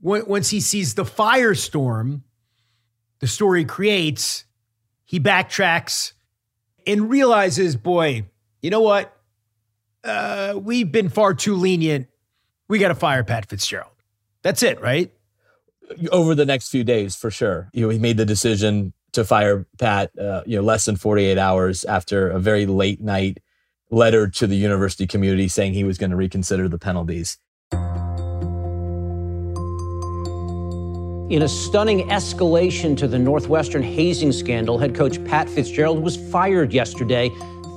once 0.00 0.50
he 0.50 0.60
sees 0.60 0.94
the 0.94 1.04
firestorm 1.04 2.22
the 3.20 3.26
story 3.26 3.64
creates, 3.64 4.44
he 5.04 5.18
backtracks 5.18 6.12
and 6.86 7.10
realizes, 7.10 7.76
boy, 7.76 8.26
you 8.62 8.70
know 8.70 8.80
what? 8.80 9.14
Uh, 10.04 10.54
we've 10.56 10.90
been 10.90 11.08
far 11.08 11.34
too 11.34 11.54
lenient. 11.54 12.06
We 12.68 12.78
got 12.78 12.88
to 12.88 12.94
fire 12.94 13.24
Pat 13.24 13.48
Fitzgerald. 13.48 13.92
That's 14.42 14.62
it, 14.62 14.80
right? 14.80 15.12
Over 16.12 16.34
the 16.34 16.46
next 16.46 16.68
few 16.68 16.84
days, 16.84 17.16
for 17.16 17.30
sure. 17.30 17.70
You 17.72 17.82
know, 17.82 17.88
he 17.88 17.98
made 17.98 18.18
the 18.18 18.26
decision 18.26 18.92
to 19.12 19.24
fire 19.24 19.66
Pat, 19.78 20.10
uh, 20.18 20.42
you 20.46 20.56
know, 20.56 20.62
less 20.62 20.84
than 20.84 20.96
48 20.96 21.38
hours 21.38 21.84
after 21.84 22.28
a 22.28 22.38
very 22.38 22.66
late 22.66 23.00
night 23.00 23.38
letter 23.90 24.28
to 24.28 24.46
the 24.46 24.56
university 24.56 25.06
community 25.06 25.48
saying 25.48 25.72
he 25.72 25.84
was 25.84 25.96
going 25.98 26.10
to 26.10 26.16
reconsider 26.16 26.68
the 26.68 26.78
penalties. 26.78 27.38
In 31.30 31.42
a 31.42 31.48
stunning 31.48 32.08
escalation 32.08 32.96
to 32.96 33.06
the 33.06 33.18
Northwestern 33.18 33.82
hazing 33.82 34.32
scandal, 34.32 34.78
head 34.78 34.94
coach 34.94 35.22
Pat 35.26 35.46
Fitzgerald 35.46 36.02
was 36.02 36.16
fired 36.16 36.72
yesterday, 36.72 37.30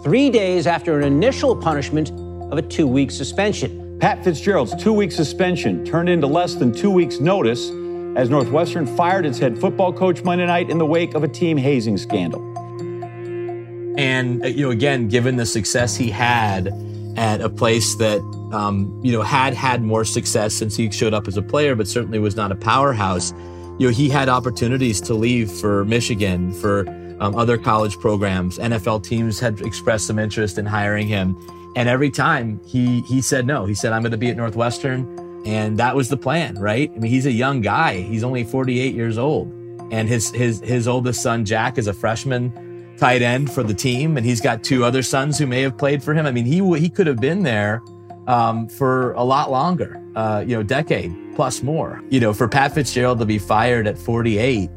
three 0.05 0.29
days 0.29 0.67
after 0.67 0.97
an 0.97 1.03
initial 1.03 1.53
punishment 1.53 2.11
of 2.49 2.57
a 2.57 2.61
two 2.61 2.87
week 2.87 3.11
suspension. 3.11 3.99
Pat 3.99 4.23
Fitzgerald's 4.23 4.73
two 4.81 4.93
week 4.93 5.11
suspension 5.11 5.83
turned 5.83 6.07
into 6.07 6.27
less 6.27 6.55
than 6.55 6.71
two 6.71 6.89
weeks' 6.89 7.19
notice 7.19 7.69
as 8.15 8.29
Northwestern 8.29 8.87
fired 8.95 9.25
its 9.25 9.37
head 9.37 9.59
football 9.59 9.91
coach 9.91 10.23
Monday 10.23 10.45
night 10.45 10.69
in 10.69 10.77
the 10.77 10.85
wake 10.85 11.13
of 11.13 11.25
a 11.25 11.27
team 11.27 11.57
hazing 11.57 11.97
scandal. 11.97 12.41
And, 13.97 14.45
uh, 14.45 14.47
you 14.47 14.63
know, 14.63 14.71
again, 14.71 15.09
given 15.09 15.35
the 15.35 15.45
success 15.45 15.97
he 15.97 16.09
had 16.09 16.69
at 17.21 17.39
a 17.39 17.49
place 17.49 17.93
that, 17.95 18.19
um, 18.51 18.99
you 19.03 19.11
know, 19.11 19.21
had 19.21 19.53
had 19.53 19.83
more 19.83 20.03
success 20.03 20.55
since 20.55 20.75
he 20.75 20.89
showed 20.89 21.13
up 21.13 21.27
as 21.27 21.37
a 21.37 21.41
player, 21.43 21.75
but 21.75 21.87
certainly 21.87 22.17
was 22.17 22.35
not 22.35 22.51
a 22.51 22.55
powerhouse, 22.55 23.31
you 23.77 23.87
know, 23.87 23.93
he 23.93 24.09
had 24.09 24.27
opportunities 24.27 24.99
to 25.01 25.13
leave 25.13 25.51
for 25.51 25.85
Michigan, 25.85 26.51
for 26.51 26.89
um, 27.19 27.35
other 27.35 27.59
college 27.59 27.99
programs. 27.99 28.57
NFL 28.57 29.03
teams 29.03 29.39
had 29.39 29.61
expressed 29.61 30.07
some 30.07 30.17
interest 30.17 30.57
in 30.57 30.65
hiring 30.65 31.07
him. 31.07 31.37
And 31.75 31.87
every 31.87 32.09
time 32.09 32.59
he 32.65 33.01
he 33.01 33.21
said 33.21 33.45
no. 33.45 33.65
He 33.65 33.75
said, 33.75 33.93
I'm 33.93 34.01
going 34.01 34.11
to 34.11 34.17
be 34.17 34.29
at 34.29 34.35
Northwestern. 34.35 35.05
And 35.45 35.77
that 35.77 35.95
was 35.95 36.09
the 36.09 36.17
plan, 36.17 36.55
right? 36.55 36.91
I 36.95 36.99
mean, 36.99 37.11
he's 37.11 37.27
a 37.27 37.31
young 37.31 37.61
guy. 37.61 38.01
He's 38.01 38.23
only 38.23 38.43
48 38.43 38.95
years 38.95 39.19
old. 39.19 39.47
And 39.91 40.09
his 40.09 40.31
his 40.31 40.59
his 40.61 40.87
oldest 40.87 41.21
son, 41.21 41.45
Jack, 41.45 41.77
is 41.77 41.85
a 41.85 41.93
freshman 41.93 42.51
tight 43.01 43.23
end 43.23 43.51
for 43.51 43.63
the 43.63 43.73
team. 43.73 44.15
And 44.15 44.25
he's 44.25 44.39
got 44.39 44.63
two 44.63 44.85
other 44.85 45.01
sons 45.01 45.37
who 45.37 45.47
may 45.47 45.61
have 45.61 45.77
played 45.77 46.01
for 46.03 46.13
him. 46.13 46.25
I 46.25 46.31
mean, 46.31 46.45
he 46.45 46.61
he 46.77 46.87
could 46.87 47.07
have 47.07 47.19
been 47.19 47.43
there 47.43 47.81
um, 48.27 48.69
for 48.69 49.13
a 49.13 49.23
lot 49.23 49.49
longer, 49.49 50.01
uh, 50.15 50.43
you 50.47 50.55
know, 50.55 50.63
decade 50.63 51.11
plus 51.35 51.63
more. 51.63 52.01
You 52.09 52.19
know, 52.19 52.31
for 52.31 52.47
Pat 52.47 52.73
Fitzgerald 52.73 53.19
to 53.19 53.25
be 53.25 53.39
fired 53.39 53.87
at 53.87 53.97
48 53.97 54.69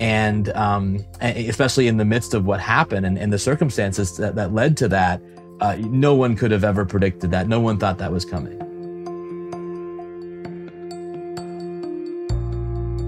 and 0.00 0.48
um, 0.50 1.04
especially 1.20 1.88
in 1.88 1.96
the 1.96 2.04
midst 2.04 2.34
of 2.34 2.46
what 2.46 2.60
happened 2.60 3.04
and, 3.04 3.18
and 3.18 3.32
the 3.32 3.38
circumstances 3.38 4.16
that, 4.16 4.36
that 4.36 4.54
led 4.54 4.76
to 4.78 4.88
that, 4.88 5.20
uh, 5.60 5.76
no 5.78 6.14
one 6.14 6.34
could 6.36 6.50
have 6.50 6.64
ever 6.64 6.84
predicted 6.84 7.30
that. 7.32 7.48
No 7.48 7.60
one 7.60 7.78
thought 7.78 7.98
that 7.98 8.10
was 8.10 8.24
coming. 8.24 8.71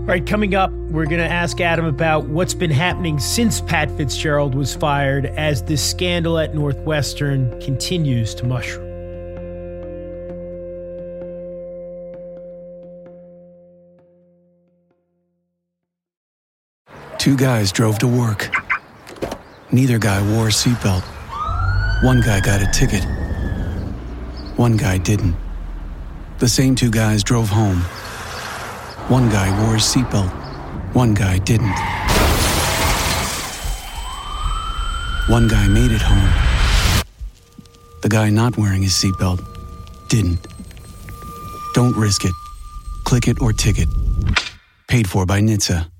All 0.04 0.08
right, 0.08 0.26
coming 0.26 0.54
up, 0.54 0.70
we're 0.70 1.06
going 1.06 1.22
to 1.22 1.32
ask 1.32 1.62
Adam 1.62 1.86
about 1.86 2.26
what's 2.26 2.52
been 2.52 2.70
happening 2.70 3.18
since 3.18 3.62
Pat 3.62 3.90
Fitzgerald 3.92 4.54
was 4.54 4.76
fired 4.76 5.24
as 5.24 5.62
this 5.62 5.82
scandal 5.82 6.38
at 6.38 6.54
Northwestern 6.54 7.58
continues 7.58 8.34
to 8.34 8.44
mushroom. 8.44 8.84
Two 17.16 17.34
guys 17.38 17.72
drove 17.72 17.98
to 18.00 18.06
work. 18.06 18.54
Neither 19.72 19.96
guy 19.96 20.20
wore 20.34 20.48
a 20.48 20.50
seatbelt. 20.50 21.02
One 22.04 22.20
guy 22.20 22.40
got 22.40 22.60
a 22.60 22.70
ticket. 22.72 23.04
One 24.58 24.76
guy 24.76 24.98
didn't. 24.98 25.34
The 26.40 26.48
same 26.48 26.74
two 26.74 26.90
guys 26.90 27.24
drove 27.24 27.48
home. 27.48 27.82
One 29.08 29.28
guy 29.28 29.50
wore 29.62 29.74
his 29.74 29.82
seatbelt. 29.82 30.30
One 30.94 31.12
guy 31.12 31.36
didn't. 31.36 31.76
One 35.28 35.46
guy 35.46 35.68
made 35.68 35.92
it 35.92 36.00
home. 36.00 37.04
The 38.00 38.08
guy 38.08 38.30
not 38.30 38.56
wearing 38.56 38.82
his 38.82 38.92
seatbelt 38.92 39.44
didn't. 40.08 40.46
Don't 41.74 41.94
risk 41.94 42.24
it. 42.24 42.32
Click 43.04 43.28
it 43.28 43.42
or 43.42 43.52
ticket. 43.52 43.88
Paid 44.88 45.06
for 45.06 45.26
by 45.26 45.38
NHTSA. 45.38 45.90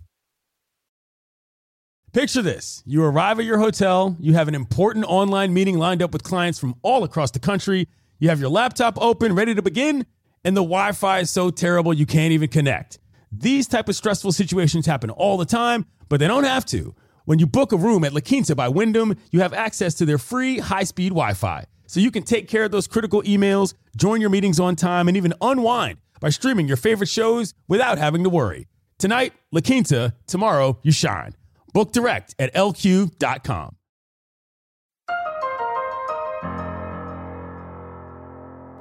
Picture 2.14 2.40
this 2.40 2.82
you 2.86 3.04
arrive 3.04 3.38
at 3.38 3.44
your 3.44 3.58
hotel, 3.58 4.16
you 4.18 4.32
have 4.32 4.48
an 4.48 4.54
important 4.54 5.04
online 5.04 5.52
meeting 5.52 5.76
lined 5.76 6.00
up 6.00 6.14
with 6.14 6.22
clients 6.22 6.58
from 6.58 6.74
all 6.80 7.04
across 7.04 7.32
the 7.32 7.40
country, 7.40 7.86
you 8.18 8.30
have 8.30 8.40
your 8.40 8.48
laptop 8.48 8.96
open, 8.98 9.34
ready 9.34 9.54
to 9.54 9.60
begin, 9.60 10.06
and 10.44 10.56
the 10.56 10.62
Wi 10.62 10.92
Fi 10.92 11.20
is 11.20 11.30
so 11.30 11.50
terrible 11.50 11.92
you 11.92 12.06
can't 12.06 12.32
even 12.32 12.48
connect. 12.48 12.98
These 13.32 13.66
type 13.66 13.88
of 13.88 13.96
stressful 13.96 14.32
situations 14.32 14.86
happen 14.86 15.10
all 15.10 15.36
the 15.36 15.44
time, 15.44 15.86
but 16.08 16.20
they 16.20 16.28
don't 16.28 16.44
have 16.44 16.64
to. 16.66 16.94
When 17.24 17.38
you 17.38 17.46
book 17.46 17.72
a 17.72 17.76
room 17.76 18.04
at 18.04 18.12
La 18.12 18.20
Quinta 18.20 18.54
by 18.54 18.68
Wyndham, 18.68 19.16
you 19.30 19.40
have 19.40 19.54
access 19.54 19.94
to 19.94 20.04
their 20.04 20.18
free 20.18 20.58
high 20.58 20.84
speed 20.84 21.08
Wi 21.10 21.34
Fi. 21.34 21.64
So 21.86 22.00
you 22.00 22.10
can 22.10 22.22
take 22.22 22.48
care 22.48 22.64
of 22.64 22.70
those 22.70 22.86
critical 22.86 23.22
emails, 23.22 23.74
join 23.96 24.20
your 24.20 24.30
meetings 24.30 24.60
on 24.60 24.76
time, 24.76 25.08
and 25.08 25.16
even 25.16 25.32
unwind 25.40 25.98
by 26.20 26.30
streaming 26.30 26.68
your 26.68 26.76
favorite 26.76 27.08
shows 27.08 27.54
without 27.68 27.98
having 27.98 28.24
to 28.24 28.30
worry. 28.30 28.68
Tonight, 28.98 29.32
La 29.52 29.60
Quinta, 29.60 30.14
tomorrow, 30.26 30.78
you 30.82 30.92
shine. 30.92 31.34
Book 31.72 31.92
direct 31.92 32.34
at 32.38 32.54
lq.com. 32.54 33.76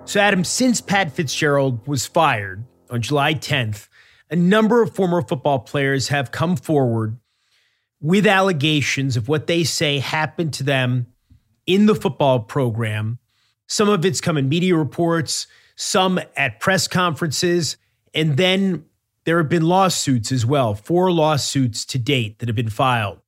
So, 0.05 0.19
Adam, 0.19 0.43
since 0.43 0.81
Pat 0.81 1.13
Fitzgerald 1.13 1.87
was 1.87 2.05
fired 2.05 2.65
on 2.89 3.01
July 3.01 3.33
10th, 3.33 3.87
a 4.29 4.35
number 4.35 4.81
of 4.81 4.93
former 4.93 5.21
football 5.21 5.59
players 5.59 6.09
have 6.09 6.29
come 6.29 6.57
forward 6.57 7.17
with 8.01 8.27
allegations 8.27 9.15
of 9.15 9.29
what 9.29 9.47
they 9.47 9.63
say 9.63 9.99
happened 9.99 10.53
to 10.55 10.63
them 10.63 11.07
in 11.65 11.85
the 11.85 11.95
football 11.95 12.41
program. 12.41 13.17
Some 13.67 13.87
of 13.87 14.03
it's 14.03 14.19
come 14.19 14.37
in 14.37 14.49
media 14.49 14.75
reports, 14.75 15.47
some 15.75 16.19
at 16.35 16.59
press 16.59 16.87
conferences, 16.87 17.77
and 18.13 18.35
then 18.35 18.85
there 19.23 19.37
have 19.37 19.49
been 19.49 19.65
lawsuits 19.65 20.33
as 20.33 20.45
well, 20.45 20.75
four 20.75 21.13
lawsuits 21.13 21.85
to 21.85 21.97
date 21.97 22.39
that 22.39 22.49
have 22.49 22.57
been 22.57 22.69
filed, 22.69 23.19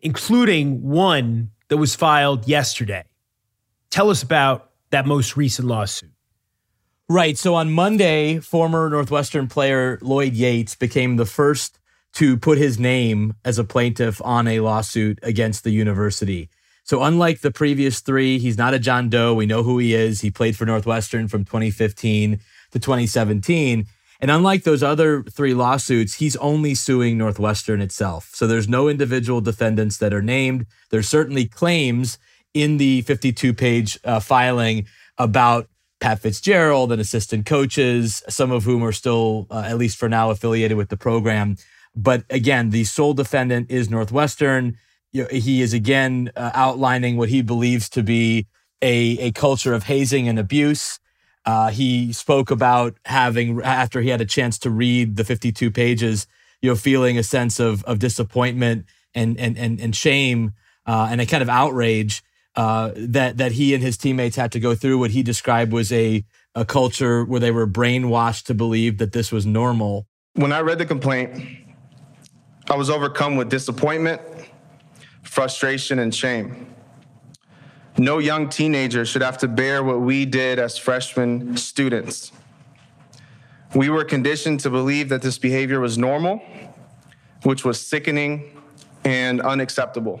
including 0.00 0.82
one 0.82 1.50
that 1.68 1.78
was 1.78 1.96
filed 1.96 2.46
yesterday. 2.46 3.04
Tell 3.90 4.08
us 4.08 4.22
about 4.22 4.71
that 4.92 5.06
most 5.06 5.36
recent 5.36 5.66
lawsuit. 5.66 6.12
Right. 7.08 7.36
So 7.36 7.54
on 7.54 7.72
Monday, 7.72 8.38
former 8.38 8.88
Northwestern 8.88 9.48
player 9.48 9.98
Lloyd 10.00 10.32
Yates 10.32 10.76
became 10.76 11.16
the 11.16 11.26
first 11.26 11.78
to 12.14 12.36
put 12.36 12.58
his 12.58 12.78
name 12.78 13.34
as 13.44 13.58
a 13.58 13.64
plaintiff 13.64 14.20
on 14.22 14.46
a 14.46 14.60
lawsuit 14.60 15.18
against 15.22 15.64
the 15.64 15.70
university. 15.70 16.48
So 16.84 17.02
unlike 17.02 17.40
the 17.40 17.50
previous 17.50 18.00
three, 18.00 18.38
he's 18.38 18.58
not 18.58 18.74
a 18.74 18.78
John 18.78 19.08
Doe. 19.08 19.34
We 19.34 19.46
know 19.46 19.62
who 19.62 19.78
he 19.78 19.94
is. 19.94 20.20
He 20.20 20.30
played 20.30 20.56
for 20.56 20.66
Northwestern 20.66 21.28
from 21.28 21.44
2015 21.44 22.40
to 22.72 22.78
2017. 22.78 23.86
And 24.20 24.30
unlike 24.30 24.62
those 24.62 24.82
other 24.82 25.22
three 25.24 25.54
lawsuits, 25.54 26.14
he's 26.14 26.36
only 26.36 26.74
suing 26.74 27.18
Northwestern 27.18 27.80
itself. 27.80 28.30
So 28.34 28.46
there's 28.46 28.68
no 28.68 28.88
individual 28.88 29.40
defendants 29.40 29.96
that 29.98 30.14
are 30.14 30.22
named. 30.22 30.66
There's 30.90 31.08
certainly 31.08 31.46
claims 31.46 32.18
in 32.54 32.76
the 32.76 33.02
52 33.02 33.54
page 33.54 33.98
uh, 34.04 34.20
filing 34.20 34.86
about 35.18 35.68
Pat 36.00 36.18
Fitzgerald 36.20 36.90
and 36.90 37.00
assistant 37.00 37.46
coaches, 37.46 38.22
some 38.28 38.50
of 38.50 38.64
whom 38.64 38.82
are 38.82 38.92
still, 38.92 39.46
uh, 39.50 39.64
at 39.66 39.78
least 39.78 39.96
for 39.96 40.08
now, 40.08 40.30
affiliated 40.30 40.76
with 40.76 40.88
the 40.88 40.96
program. 40.96 41.56
But 41.94 42.24
again, 42.28 42.70
the 42.70 42.84
sole 42.84 43.14
defendant 43.14 43.70
is 43.70 43.88
Northwestern. 43.88 44.78
You 45.12 45.22
know, 45.22 45.28
he 45.30 45.62
is 45.62 45.72
again 45.72 46.32
uh, 46.36 46.50
outlining 46.54 47.16
what 47.16 47.28
he 47.28 47.42
believes 47.42 47.88
to 47.90 48.02
be 48.02 48.46
a, 48.80 49.18
a 49.18 49.32
culture 49.32 49.74
of 49.74 49.84
hazing 49.84 50.26
and 50.28 50.38
abuse. 50.38 50.98
Uh, 51.44 51.70
he 51.70 52.12
spoke 52.12 52.50
about 52.50 52.96
having, 53.04 53.60
after 53.62 54.00
he 54.00 54.08
had 54.08 54.20
a 54.20 54.26
chance 54.26 54.58
to 54.60 54.70
read 54.70 55.16
the 55.16 55.24
52 55.24 55.70
pages, 55.70 56.26
you 56.60 56.70
know, 56.70 56.76
feeling 56.76 57.18
a 57.18 57.22
sense 57.22 57.60
of, 57.60 57.84
of 57.84 57.98
disappointment 57.98 58.86
and, 59.14 59.38
and, 59.38 59.56
and, 59.56 59.80
and 59.80 59.94
shame 59.94 60.52
uh, 60.86 61.08
and 61.10 61.20
a 61.20 61.26
kind 61.26 61.42
of 61.42 61.48
outrage 61.48 62.22
uh, 62.54 62.90
that, 62.96 63.38
that 63.38 63.52
he 63.52 63.74
and 63.74 63.82
his 63.82 63.96
teammates 63.96 64.36
had 64.36 64.52
to 64.52 64.60
go 64.60 64.74
through 64.74 64.98
what 64.98 65.10
he 65.10 65.22
described 65.22 65.72
was 65.72 65.92
a, 65.92 66.24
a 66.54 66.64
culture 66.64 67.24
where 67.24 67.40
they 67.40 67.50
were 67.50 67.66
brainwashed 67.66 68.44
to 68.44 68.54
believe 68.54 68.98
that 68.98 69.12
this 69.12 69.32
was 69.32 69.46
normal. 69.46 70.06
When 70.34 70.52
I 70.52 70.60
read 70.60 70.78
the 70.78 70.86
complaint, 70.86 71.62
I 72.68 72.76
was 72.76 72.90
overcome 72.90 73.36
with 73.36 73.48
disappointment, 73.48 74.20
frustration, 75.22 75.98
and 75.98 76.14
shame. 76.14 76.66
No 77.98 78.18
young 78.18 78.48
teenager 78.48 79.04
should 79.04 79.22
have 79.22 79.36
to 79.38 79.48
bear 79.48 79.82
what 79.82 80.00
we 80.00 80.24
did 80.24 80.58
as 80.58 80.78
freshman 80.78 81.56
students. 81.56 82.32
We 83.74 83.88
were 83.88 84.04
conditioned 84.04 84.60
to 84.60 84.70
believe 84.70 85.08
that 85.10 85.22
this 85.22 85.38
behavior 85.38 85.80
was 85.80 85.98
normal, 85.98 86.42
which 87.42 87.64
was 87.64 87.80
sickening 87.80 88.58
and 89.04 89.40
unacceptable. 89.40 90.20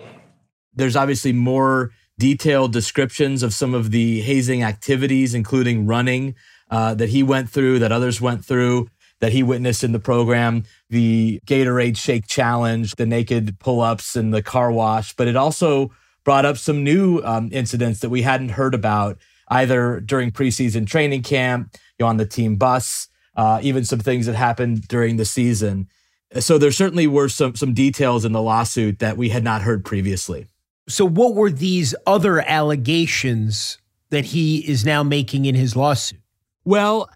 There's 0.74 0.96
obviously 0.96 1.32
more 1.32 1.92
detailed 2.28 2.72
descriptions 2.72 3.42
of 3.42 3.52
some 3.52 3.74
of 3.74 3.90
the 3.90 4.20
hazing 4.20 4.62
activities, 4.62 5.34
including 5.34 5.86
running, 5.94 6.24
uh, 6.70 6.94
that 6.94 7.08
he 7.08 7.22
went 7.22 7.50
through, 7.50 7.80
that 7.80 7.90
others 7.90 8.20
went 8.20 8.44
through. 8.44 8.88
that 9.22 9.32
he 9.32 9.42
witnessed 9.44 9.84
in 9.84 9.92
the 9.92 10.00
program 10.00 10.64
the 10.90 11.40
Gatorade 11.46 11.96
Shake 11.96 12.26
Challenge, 12.26 12.92
the 12.96 13.06
naked 13.06 13.56
pull 13.60 13.80
ups, 13.80 14.16
and 14.16 14.34
the 14.34 14.42
car 14.42 14.72
wash. 14.72 15.14
But 15.14 15.28
it 15.28 15.36
also 15.36 15.92
brought 16.24 16.44
up 16.44 16.58
some 16.58 16.82
new 16.82 17.20
um, 17.22 17.48
incidents 17.52 18.00
that 18.00 18.10
we 18.10 18.22
hadn't 18.22 18.50
heard 18.50 18.74
about 18.74 19.18
either 19.48 20.00
during 20.00 20.32
preseason 20.32 20.88
training 20.88 21.22
camp, 21.22 21.70
you 21.98 22.04
know, 22.04 22.08
on 22.08 22.16
the 22.16 22.26
team 22.26 22.56
bus, 22.56 23.08
uh, 23.36 23.60
even 23.62 23.84
some 23.84 24.00
things 24.00 24.26
that 24.26 24.34
happened 24.34 24.88
during 24.88 25.18
the 25.18 25.24
season. 25.24 25.86
So 26.40 26.58
there 26.58 26.72
certainly 26.72 27.06
were 27.06 27.28
some 27.28 27.54
some 27.54 27.74
details 27.74 28.24
in 28.24 28.32
the 28.32 28.42
lawsuit 28.42 28.98
that 28.98 29.16
we 29.16 29.28
had 29.28 29.44
not 29.44 29.62
heard 29.62 29.84
previously. 29.84 30.48
So 30.88 31.06
what 31.06 31.34
were 31.34 31.50
these 31.50 31.94
other 32.06 32.40
allegations 32.40 33.78
that 34.10 34.26
he 34.26 34.58
is 34.68 34.84
now 34.84 35.02
making 35.02 35.44
in 35.44 35.54
his 35.54 35.76
lawsuit? 35.76 36.20
Well, 36.64 37.08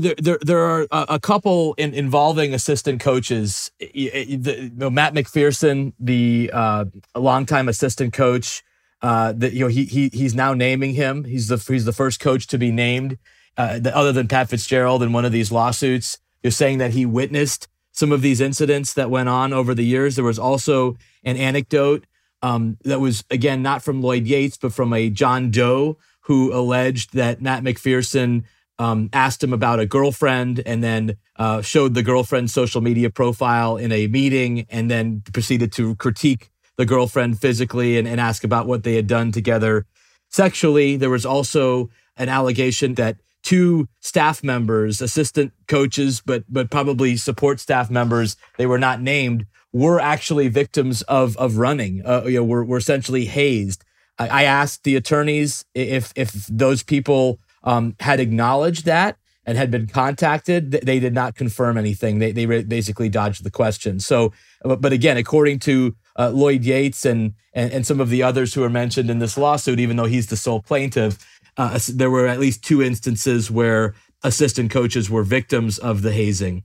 there 0.00 0.14
there, 0.16 0.38
there 0.40 0.60
are 0.60 0.86
a, 0.90 1.20
couple 1.20 1.74
in, 1.74 1.92
involving 1.92 2.54
assistant 2.54 3.00
coaches. 3.00 3.70
The, 3.78 4.72
the, 4.74 4.90
Matt 4.90 5.12
MacPherson, 5.12 5.92
the 6.00 6.50
uh, 6.52 6.86
longtime 7.14 7.68
assistant 7.68 8.14
coach, 8.14 8.62
uh, 9.02 9.32
that 9.36 9.52
you 9.52 9.60
know 9.60 9.68
he 9.68 9.84
he 9.84 10.08
he's 10.14 10.34
now 10.34 10.54
naming 10.54 10.94
him. 10.94 11.24
He's 11.24 11.48
the 11.48 11.58
he's 11.58 11.84
the 11.84 11.92
first 11.92 12.20
coach 12.20 12.46
to 12.46 12.58
be 12.58 12.72
named, 12.72 13.18
uh, 13.58 13.80
other 13.92 14.12
than 14.12 14.28
Pat 14.28 14.48
Fitzgerald 14.48 15.02
in 15.02 15.12
one 15.12 15.26
of 15.26 15.32
these 15.32 15.52
lawsuits. 15.52 16.18
You're 16.42 16.50
saying 16.50 16.78
that 16.78 16.92
he 16.92 17.04
witnessed 17.04 17.68
some 17.92 18.12
of 18.12 18.22
these 18.22 18.40
incidents 18.40 18.94
that 18.94 19.10
went 19.10 19.28
on 19.28 19.52
over 19.52 19.74
the 19.74 19.84
years. 19.84 20.16
There 20.16 20.24
was 20.24 20.38
also 20.38 20.96
an 21.22 21.36
anecdote 21.36 22.06
um, 22.42 22.76
that 22.84 23.00
was 23.00 23.24
again 23.30 23.62
not 23.62 23.82
from 23.82 24.02
Lloyd 24.02 24.26
Yates, 24.26 24.56
but 24.56 24.72
from 24.72 24.92
a 24.92 25.10
John 25.10 25.50
Doe 25.50 25.98
who 26.22 26.52
alleged 26.52 27.14
that 27.14 27.40
Matt 27.40 27.62
MacPherson 27.62 28.44
um, 28.78 29.08
asked 29.12 29.42
him 29.42 29.52
about 29.52 29.80
a 29.80 29.86
girlfriend 29.86 30.60
and 30.66 30.82
then 30.82 31.16
uh, 31.36 31.62
showed 31.62 31.94
the 31.94 32.02
girlfriend's 32.02 32.52
social 32.52 32.80
media 32.80 33.10
profile 33.10 33.76
in 33.76 33.92
a 33.92 34.06
meeting 34.06 34.66
and 34.68 34.90
then 34.90 35.22
proceeded 35.32 35.72
to 35.72 35.94
critique 35.96 36.50
the 36.76 36.84
girlfriend 36.84 37.40
physically 37.40 37.96
and, 37.96 38.06
and 38.06 38.20
ask 38.20 38.44
about 38.44 38.66
what 38.66 38.82
they 38.82 38.96
had 38.96 39.06
done 39.06 39.32
together 39.32 39.86
sexually. 40.30 40.96
There 40.96 41.10
was 41.10 41.24
also 41.24 41.90
an 42.16 42.28
allegation 42.28 42.94
that 42.94 43.16
two 43.46 43.88
staff 44.00 44.42
members, 44.42 45.00
assistant 45.00 45.52
coaches, 45.68 46.20
but 46.26 46.42
but 46.48 46.68
probably 46.68 47.16
support 47.16 47.60
staff 47.60 47.88
members, 47.88 48.36
they 48.58 48.66
were 48.66 48.78
not 48.78 49.00
named, 49.00 49.46
were 49.72 50.00
actually 50.00 50.48
victims 50.48 51.02
of 51.02 51.36
of 51.36 51.56
running. 51.56 52.04
Uh, 52.04 52.24
you 52.26 52.38
know, 52.38 52.44
were, 52.44 52.64
were 52.64 52.78
essentially 52.78 53.26
hazed. 53.26 53.84
I, 54.18 54.28
I 54.28 54.42
asked 54.42 54.82
the 54.82 54.96
attorneys 54.96 55.64
if 55.74 56.12
if 56.16 56.32
those 56.48 56.82
people 56.82 57.38
um, 57.62 57.94
had 58.00 58.18
acknowledged 58.18 58.84
that 58.84 59.16
and 59.46 59.56
had 59.56 59.70
been 59.70 59.86
contacted, 59.86 60.72
they 60.72 60.98
did 60.98 61.14
not 61.14 61.36
confirm 61.36 61.78
anything. 61.78 62.18
They, 62.18 62.32
they 62.32 62.46
basically 62.62 63.08
dodged 63.08 63.44
the 63.44 63.50
question. 63.50 64.00
So, 64.00 64.32
but 64.64 64.92
again, 64.92 65.16
according 65.16 65.60
to 65.60 65.94
uh, 66.18 66.30
Lloyd 66.30 66.64
Yates 66.64 67.04
and, 67.04 67.34
and, 67.52 67.72
and 67.72 67.86
some 67.86 68.00
of 68.00 68.10
the 68.10 68.24
others 68.24 68.54
who 68.54 68.64
are 68.64 68.70
mentioned 68.70 69.08
in 69.08 69.20
this 69.20 69.38
lawsuit, 69.38 69.78
even 69.78 69.96
though 69.96 70.06
he's 70.06 70.26
the 70.26 70.36
sole 70.36 70.62
plaintiff, 70.62 71.24
uh, 71.56 71.78
there 71.88 72.10
were 72.10 72.26
at 72.26 72.40
least 72.40 72.62
two 72.62 72.82
instances 72.82 73.50
where 73.50 73.94
assistant 74.22 74.70
coaches 74.70 75.08
were 75.10 75.22
victims 75.22 75.78
of 75.78 76.02
the 76.02 76.12
hazing. 76.12 76.64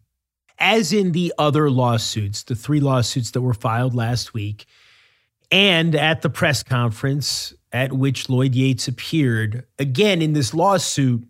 As 0.60 0.94
in 0.94 1.12
the 1.12 1.34
other 1.38 1.70
lawsuits, 1.70 2.44
the 2.44 2.56
three 2.56 2.80
lawsuits 2.80 3.32
that 3.32 3.42
were 3.42 3.54
filed 3.54 3.96
last 3.96 4.34
week, 4.34 4.66
and 5.50 5.96
at 5.96 6.22
the 6.22 6.30
press 6.30 6.64
conference 6.64 7.54
at 7.72 7.94
which 7.94 8.30
Lloyd 8.30 8.54
Yates 8.54 8.88
appeared, 8.88 9.66
again 9.80 10.22
in 10.22 10.34
this 10.34 10.54
lawsuit, 10.54 11.28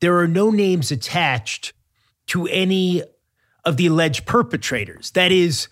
there 0.00 0.18
are 0.18 0.28
no 0.28 0.50
names 0.50 0.90
attached 0.90 1.72
to 2.26 2.46
any 2.48 3.02
of 3.64 3.76
the 3.76 3.86
alleged 3.86 4.26
perpetrators. 4.26 5.10
That 5.12 5.32
is, 5.32 5.68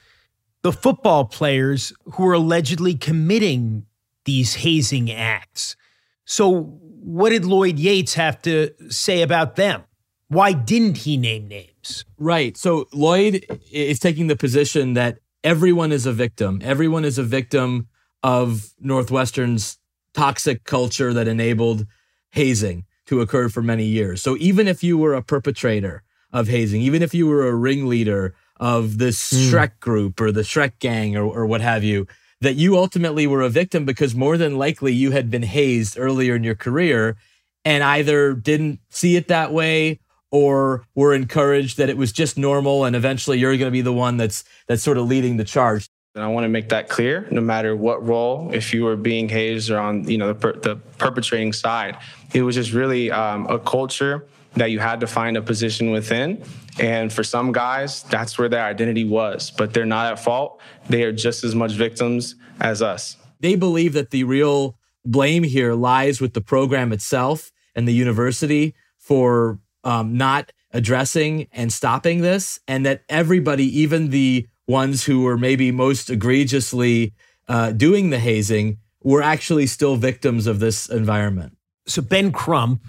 the 0.63 0.73
football 0.73 1.25
players 1.25 1.93
who 2.13 2.27
are 2.27 2.35
allegedly 2.35 2.95
committing 2.95 3.85
these 4.25 4.55
hazing 4.55 5.11
acts. 5.11 5.77
So, 6.25 6.79
what 7.03 7.31
did 7.31 7.45
Lloyd 7.45 7.79
Yates 7.79 8.15
have 8.15 8.41
to 8.43 8.71
say 8.89 9.23
about 9.23 9.57
them? 9.57 9.83
Why 10.29 10.53
didn't 10.53 10.99
he 10.99 11.17
name 11.17 11.49
names? 11.49 12.05
Right. 12.17 12.57
So, 12.57 12.89
Lloyd 12.93 13.45
is 13.71 13.99
taking 13.99 14.29
the 14.29 14.37
position 14.37 14.95
that 14.95 15.19
everyone 15.45 15.93
is 15.93 16.07
a 16.07 16.13
victim. 16.13 16.61
Everyone 16.63 17.05
is 17.05 17.19
a 17.19 17.23
victim 17.23 17.89
of 18.23 18.73
Northwestern's 18.81 19.79
toxic 20.15 20.65
culture 20.65 21.13
that 21.13 21.29
enabled 21.29 21.87
hazing 22.31 22.85
to 23.07 23.21
occur 23.21 23.49
for 23.49 23.63
many 23.63 23.85
years. 23.85 24.23
So 24.23 24.37
even 24.39 24.69
if 24.69 24.83
you 24.83 24.97
were 24.97 25.15
a 25.15 25.23
perpetrator 25.23 26.03
of 26.33 26.49
hazing, 26.49 26.83
even 26.83 27.03
if 27.03 27.15
you 27.15 27.27
were 27.27 27.47
a 27.47 27.55
ringleader 27.55 28.35
of 28.59 28.99
this 28.99 29.33
mm. 29.33 29.51
Shrek 29.51 29.81
group 29.81 30.21
or 30.21 30.33
the 30.33 30.43
Shrek 30.43 30.79
gang 30.79 31.17
or, 31.17 31.25
or 31.25 31.47
what 31.47 31.61
have 31.61 31.83
you, 31.83 32.07
that 32.43 32.57
you 32.57 32.77
ultimately 32.77 33.25
were 33.25 33.41
a 33.41 33.49
victim 33.49 33.85
because 33.85 34.17
more 34.17 34.37
than 34.37 34.59
likely 34.59 34.93
you 34.93 35.13
had 35.13 35.31
been 35.31 35.45
hazed 35.45 35.97
earlier 35.97 36.35
in 36.35 36.43
your 36.43 36.57
career 36.57 37.17
and 37.65 37.85
either 37.85 38.35
didn't 38.35 38.81
see 38.91 39.15
it 39.15 39.29
that 39.29 39.53
way 39.53 40.01
or 40.33 40.85
were 40.97 41.15
encouraged 41.15 41.79
that 41.79 41.89
it 41.89 41.97
was 41.97 42.11
just 42.11 42.37
normal 42.37 42.85
and 42.85 42.97
eventually 42.97 43.39
you're 43.39 43.57
going 43.57 43.69
to 43.69 43.71
be 43.71 43.81
the 43.81 43.93
one 43.93 44.17
that's 44.17 44.43
that's 44.67 44.83
sort 44.83 44.99
of 44.99 45.07
leading 45.07 45.37
the 45.37 45.45
charge. 45.45 45.87
And 46.17 46.25
I 46.25 46.27
want 46.27 46.45
to 46.45 46.49
make 46.49 46.69
that 46.71 46.89
clear, 46.89 47.29
no 47.31 47.41
matter 47.41 47.77
what 47.77 48.05
role, 48.05 48.51
if 48.53 48.75
you 48.75 48.85
were 48.85 48.97
being 48.97 49.29
hazed 49.29 49.71
or 49.71 49.79
on, 49.79 50.07
you 50.09 50.19
know, 50.19 50.27
the, 50.27 50.35
per- 50.35 50.59
the 50.59 50.77
perpetrating 50.99 51.53
side, 51.53 51.97
it 52.35 52.43
was 52.43 52.57
just 52.57 52.73
really 52.73 53.11
um, 53.13 53.47
a 53.47 53.59
culture 53.59 54.27
that 54.55 54.71
you 54.71 54.79
had 54.79 55.01
to 55.01 55.07
find 55.07 55.37
a 55.37 55.43
position 55.43 55.91
within. 55.91 56.43
And 56.79 57.13
for 57.13 57.25
some 57.25 57.53
guys, 57.53 58.03
that's 58.05 58.39
where 58.39 58.49
their 58.49 58.65
identity 58.65 59.05
was, 59.05 59.51
but 59.51 59.75
they're 59.75 59.87
not 59.87 60.13
at 60.13 60.19
fault. 60.19 60.61
They 60.89 61.03
are 61.05 61.13
just 61.13 61.45
as 61.45 61.55
much 61.55 61.73
victims 61.73 62.35
as 62.61 62.83
us. 62.83 63.17
They 63.41 63.57
believe 63.57 63.93
that 63.95 64.11
the 64.11 64.25
real 64.25 64.79
blame 65.05 65.43
here 65.43 65.75
lies 65.75 66.21
with 66.21 66.35
the 66.35 66.41
program 66.41 66.93
itself 66.93 67.53
and 67.75 67.89
the 67.89 67.93
university 67.93 68.75
for 68.99 69.59
um, 69.85 70.17
not 70.17 70.53
addressing 70.73 71.49
and 71.53 71.73
stopping 71.73 72.23
this, 72.23 72.59
and 72.67 72.87
that 72.87 73.03
everybody, 73.09 73.65
even 73.81 74.11
the 74.11 74.47
ones 74.67 75.05
who 75.05 75.23
were 75.23 75.37
maybe 75.37 75.71
most 75.71 76.09
egregiously 76.09 77.13
uh, 77.49 77.73
doing 77.73 78.11
the 78.11 78.19
hazing 78.19 78.79
were 79.03 79.23
actually 79.23 79.67
still 79.67 79.97
victims 79.97 80.47
of 80.47 80.61
this 80.61 80.89
environment. 80.89 81.57
So, 81.87 82.01
Ben 82.01 82.31
Crump, 82.33 82.83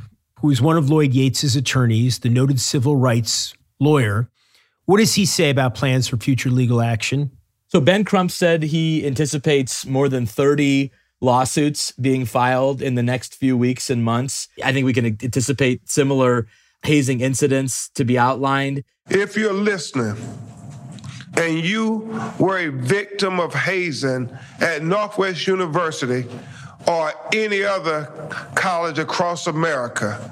who 0.43 0.49
is 0.49 0.61
one 0.61 0.75
of 0.75 0.89
Lloyd 0.89 1.13
Yates's 1.13 1.55
attorneys, 1.55 2.19
the 2.19 2.27
noted 2.27 2.59
civil 2.59 2.97
rights 2.97 3.53
lawyer, 3.79 4.29
what 4.85 4.97
does 4.97 5.15
he 5.15 5.25
say 5.25 5.49
about 5.49 5.73
plans 5.73 6.09
for 6.09 6.17
future 6.17 6.49
legal 6.49 6.81
action? 6.81 7.31
So, 7.69 7.79
Ben 7.79 8.03
Crump 8.03 8.29
said 8.29 8.61
he 8.61 9.07
anticipates 9.07 9.85
more 9.85 10.09
than 10.09 10.25
30 10.25 10.91
lawsuits 11.21 11.93
being 11.93 12.25
filed 12.25 12.81
in 12.81 12.95
the 12.95 13.01
next 13.01 13.35
few 13.35 13.57
weeks 13.57 13.89
and 13.89 14.03
months. 14.03 14.49
I 14.61 14.73
think 14.73 14.85
we 14.85 14.91
can 14.91 15.05
anticipate 15.05 15.89
similar 15.89 16.45
hazing 16.83 17.21
incidents 17.21 17.87
to 17.95 18.03
be 18.03 18.19
outlined. 18.19 18.83
If 19.09 19.37
you're 19.37 19.53
listening, 19.53 20.17
and 21.35 21.63
you 21.63 22.21
were 22.37 22.57
a 22.57 22.67
victim 22.67 23.39
of 23.39 23.53
hazing 23.53 24.29
at 24.59 24.83
Northwest 24.83 25.47
University 25.47 26.27
or 26.87 27.13
any 27.33 27.63
other 27.63 28.05
college 28.55 28.99
across 28.99 29.47
America, 29.47 30.31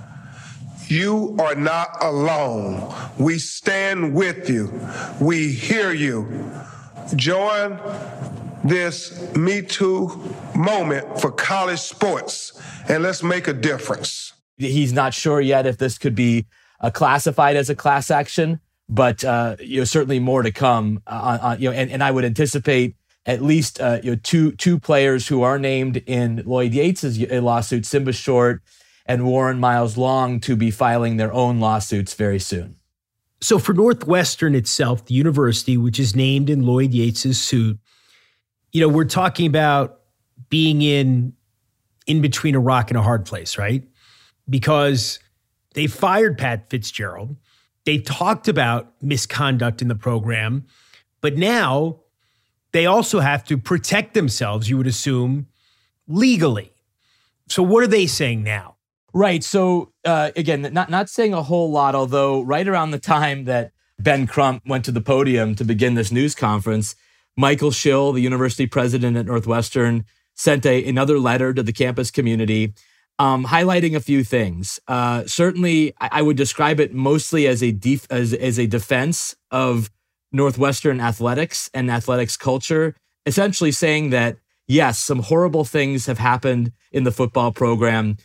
you 0.87 1.37
are 1.39 1.55
not 1.55 1.89
alone. 2.01 2.93
We 3.17 3.39
stand 3.39 4.13
with 4.13 4.49
you. 4.49 4.71
We 5.19 5.51
hear 5.51 5.93
you. 5.93 6.51
Join 7.15 7.79
this 8.63 9.35
Me 9.35 9.61
Too 9.61 10.09
moment 10.55 11.19
for 11.19 11.31
college 11.31 11.79
sports 11.79 12.61
and 12.89 13.03
let's 13.03 13.23
make 13.23 13.47
a 13.47 13.53
difference. 13.53 14.33
He's 14.57 14.93
not 14.93 15.13
sure 15.13 15.41
yet 15.41 15.65
if 15.65 15.77
this 15.77 15.97
could 15.97 16.13
be 16.13 16.45
uh, 16.79 16.91
classified 16.91 17.55
as 17.55 17.69
a 17.69 17.75
class 17.75 18.11
action 18.11 18.59
but 18.91 19.23
uh, 19.23 19.55
you 19.59 19.79
know 19.79 19.85
certainly 19.85 20.19
more 20.19 20.43
to 20.43 20.51
come. 20.51 21.01
Uh, 21.07 21.37
on, 21.41 21.61
you 21.61 21.69
know, 21.69 21.75
and, 21.75 21.89
and 21.89 22.03
I 22.03 22.11
would 22.11 22.25
anticipate 22.25 22.95
at 23.25 23.41
least 23.41 23.79
uh, 23.79 23.99
you 24.03 24.11
know 24.11 24.19
two 24.23 24.51
two 24.53 24.79
players 24.79 25.27
who 25.27 25.41
are 25.43 25.59
named 25.59 25.97
in 26.05 26.43
Lloyd 26.45 26.71
Yates's 26.73 27.19
lawsuit, 27.41 27.85
Simba 27.85 28.13
Short 28.13 28.61
and 29.05 29.25
Warren 29.25 29.59
Miles 29.59 29.97
Long, 29.97 30.39
to 30.41 30.55
be 30.55 30.71
filing 30.71 31.17
their 31.17 31.33
own 31.33 31.59
lawsuits 31.59 32.13
very 32.13 32.39
soon. 32.39 32.75
So 33.41 33.57
for 33.57 33.73
Northwestern 33.73 34.53
itself, 34.53 35.05
the 35.05 35.15
university, 35.15 35.77
which 35.77 35.99
is 35.99 36.15
named 36.15 36.49
in 36.49 36.63
Lloyd 36.63 36.91
Yates's 36.91 37.41
suit, 37.41 37.79
you 38.71 38.81
know, 38.81 38.87
we're 38.87 39.05
talking 39.05 39.47
about 39.47 40.01
being 40.49 40.81
in 40.81 41.33
in 42.07 42.21
between 42.21 42.55
a 42.55 42.59
rock 42.59 42.91
and 42.91 42.97
a 42.97 43.03
hard 43.03 43.25
place, 43.25 43.57
right? 43.57 43.83
Because 44.49 45.19
they 45.73 45.87
fired 45.87 46.37
Pat 46.37 46.69
Fitzgerald 46.69 47.37
they 47.85 47.97
talked 47.97 48.47
about 48.47 48.93
misconduct 49.01 49.81
in 49.81 49.87
the 49.87 49.95
program, 49.95 50.65
but 51.19 51.35
now 51.35 52.01
they 52.73 52.85
also 52.85 53.19
have 53.19 53.43
to 53.45 53.57
protect 53.57 54.13
themselves, 54.13 54.69
you 54.69 54.77
would 54.77 54.87
assume, 54.87 55.47
legally. 56.07 56.71
So, 57.47 57.63
what 57.63 57.83
are 57.83 57.87
they 57.87 58.07
saying 58.07 58.43
now? 58.43 58.77
Right. 59.13 59.43
So, 59.43 59.91
uh, 60.05 60.31
again, 60.35 60.61
not 60.71 60.89
not 60.89 61.09
saying 61.09 61.33
a 61.33 61.43
whole 61.43 61.69
lot. 61.69 61.95
Although, 61.95 62.41
right 62.41 62.67
around 62.67 62.91
the 62.91 62.99
time 62.99 63.45
that 63.45 63.71
Ben 63.99 64.25
Crump 64.25 64.63
went 64.65 64.85
to 64.85 64.91
the 64.91 65.01
podium 65.01 65.55
to 65.55 65.65
begin 65.65 65.95
this 65.95 66.11
news 66.11 66.33
conference, 66.33 66.95
Michael 67.35 67.71
Schill, 67.71 68.13
the 68.13 68.21
university 68.21 68.67
president 68.67 69.17
at 69.17 69.25
Northwestern, 69.25 70.05
sent 70.33 70.65
a, 70.65 70.87
another 70.87 71.19
letter 71.19 71.53
to 71.53 71.61
the 71.61 71.73
campus 71.73 72.09
community 72.09 72.73
um, 73.21 73.45
highlighting 73.45 73.95
a 73.95 73.99
few 73.99 74.23
things. 74.23 74.79
Uh, 74.87 75.23
certainly, 75.27 75.93
I, 75.99 76.09
I, 76.13 76.21
would 76.23 76.37
describe 76.37 76.79
it 76.79 76.91
mostly 76.91 77.45
as 77.47 77.61
a 77.61 77.71
def- 77.71 78.07
as, 78.09 78.33
as 78.33 78.57
a 78.57 78.65
defense 78.65 79.35
of 79.51 79.91
Northwestern 80.31 80.99
athletics 80.99 81.69
and 81.73 81.91
athletics 81.91 82.37
culture, 82.37 82.95
essentially 83.25 83.71
saying 83.71 84.11
that 84.11 84.37
yes, 84.67 84.99
some 84.99 85.19
horrible 85.19 85.65
things 85.65 86.05
have 86.05 86.17
happened 86.17 86.71
in 86.91 87.03
the 87.03 87.11
football 87.11 87.51
program, 87.51 88.17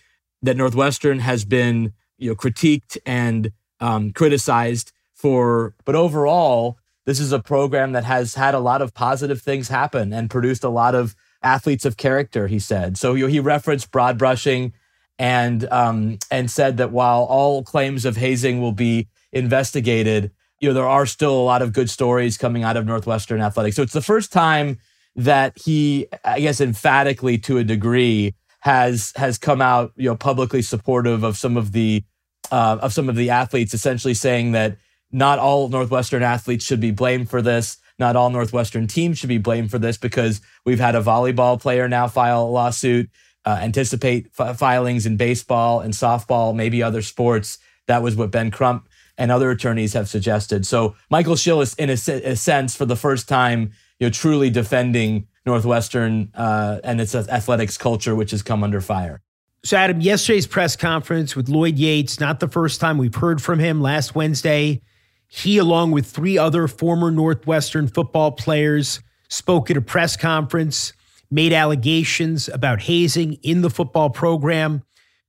that 0.42 0.57
Northwestern 0.57 1.19
has 1.21 1.45
been 1.45 1.92
you 2.19 2.31
know 2.31 2.37
critiqued 2.37 2.97
and 3.05 3.53
um, 3.81 4.12
criticized 4.12 4.92
for, 5.14 5.75
but 5.85 5.95
overall, 5.95 6.79
this 7.07 7.21
is 7.21 7.33
a 7.33 7.38
program 7.38 7.92
that 7.92 8.05
has 8.05 8.35
had 8.35 8.55
a 8.55 8.59
lot 8.59 8.83
of 8.83 8.92
positive 8.92 9.40
things 9.40 9.69
happen 9.69 10.12
and 10.12 10.29
produced 10.29 10.64
a 10.64 10.69
lot 10.69 10.95
of 10.95 11.14
athletes 11.42 11.85
of 11.85 11.97
character. 11.97 12.49
He 12.49 12.59
said 12.59 12.99
so. 12.99 13.14
He 13.14 13.40
referenced 13.40 13.90
broad 13.90 14.19
brushing 14.19 14.73
and 15.19 15.66
um, 15.71 16.19
and 16.31 16.51
said 16.51 16.77
that 16.77 16.92
while 16.92 17.23
all 17.25 17.62
claims 17.62 18.05
of 18.05 18.16
hazing 18.16 18.61
will 18.61 18.73
be 18.73 19.09
investigated, 19.33 20.33
you 20.61 20.69
know 20.69 20.75
there 20.75 20.88
are 20.88 21.07
still 21.07 21.35
a 21.35 21.42
lot 21.42 21.62
of 21.62 21.73
good 21.73 21.90
stories 21.90 22.37
coming 22.37 22.62
out 22.62 22.77
of 22.77 22.87
Northwestern 22.87 23.40
athletics. 23.40 23.77
So 23.77 23.83
it's 23.83 23.92
the 23.92 24.03
first 24.03 24.33
time 24.33 24.79
that 25.14 25.57
he, 25.59 26.07
I 26.25 26.40
guess, 26.40 26.61
emphatically 26.61 27.38
to 27.38 27.59
a 27.59 27.64
degree, 27.64 28.35
has 28.61 29.12
has 29.16 29.38
come 29.38 29.61
out 29.61 29.92
you 29.97 30.09
know 30.09 30.16
publicly 30.16 30.62
supportive 30.62 31.23
of 31.23 31.37
some 31.37 31.57
of 31.57 31.73
the 31.73 32.05
uh, 32.51 32.79
of 32.81 32.92
some 32.92 33.09
of 33.09 33.16
the 33.16 33.31
athletes, 33.31 33.75
essentially 33.75 34.14
saying 34.14 34.53
that 34.53 34.77
not 35.12 35.38
all 35.38 35.69
Northwestern 35.69 36.23
athletes 36.23 36.64
should 36.64 36.81
be 36.81 36.90
blamed 36.90 37.31
for 37.31 37.42
this. 37.42 37.79
Not 37.99 38.14
all 38.14 38.29
Northwestern 38.29 38.87
teams 38.87 39.19
should 39.19 39.31
be 39.31 39.38
blamed 39.38 39.71
for 39.71 39.79
this 39.79 39.97
because 39.97 40.42
we've 40.66 40.81
had 40.81 40.95
a 40.95 41.01
volleyball 41.01 41.59
player 41.59 41.88
now 41.88 42.09
file 42.09 42.42
a 42.42 42.45
lawsuit 42.45 43.09
uh, 43.47 43.59
anticipate 43.62 44.29
f- 44.38 44.59
filings 44.59 45.07
in 45.07 45.16
baseball 45.16 45.81
and 45.81 45.95
softball, 45.95 46.55
maybe 46.55 46.83
other 46.83 47.01
sports. 47.01 47.59
That 47.87 48.03
was 48.03 48.16
what 48.16 48.33
Ben 48.33 48.51
Crump 48.51 48.88
and 49.18 49.31
other 49.31 49.50
attorneys 49.50 49.92
have 49.92 50.09
suggested. 50.09 50.66
So 50.66 50.94
Michael 51.11 51.37
Schill 51.37 51.61
is, 51.61 51.74
in 51.74 51.90
a, 51.90 51.92
a 51.92 52.37
sense, 52.37 52.76
for 52.76 52.85
the 52.85 52.96
first 52.96 53.29
time, 53.29 53.72
you 53.98 54.07
know, 54.07 54.11
truly 54.11 54.50
defending 54.50 55.26
Northwestern 55.46 56.31
uh, 56.35 56.81
and 56.85 57.00
its 57.00 57.14
athletics 57.14 57.79
culture, 57.79 58.14
which 58.14 58.33
has 58.33 58.42
come 58.42 58.62
under 58.62 58.81
fire. 58.81 59.22
So, 59.64 59.76
Adam, 59.76 60.00
yesterday's 60.00 60.46
press 60.46 60.76
conference 60.76 61.35
with 61.35 61.48
Lloyd 61.48 61.76
Yates, 61.76 62.20
not 62.20 62.38
the 62.40 62.46
first 62.46 62.81
time 62.81 62.98
we've 62.98 63.14
heard 63.14 63.42
from 63.42 63.59
him. 63.59 63.81
Last 63.81 64.14
Wednesday, 64.14 64.81
he, 65.26 65.59
along 65.59 65.90
with 65.90 66.07
three 66.07 66.38
other 66.38 66.68
former 66.68 67.11
Northwestern 67.11 67.88
football 67.88 68.33
players, 68.33 69.00
spoke 69.29 69.70
at 69.70 69.76
a 69.76 69.81
press 69.81 70.16
conference 70.16 70.92
made 71.31 71.52
allegations 71.52 72.48
about 72.48 72.81
hazing 72.81 73.35
in 73.42 73.62
the 73.62 73.70
football 73.70 74.11
program. 74.11 74.83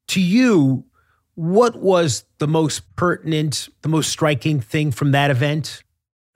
To 0.09 0.21
you, 0.21 0.85
what 1.33 1.77
was 1.77 2.23
the 2.39 2.47
most 2.47 2.95
pertinent, 2.95 3.69
the 3.81 3.89
most 3.89 4.09
striking 4.09 4.59
thing 4.59 4.91
from 4.91 5.11
that 5.11 5.31
event? 5.31 5.83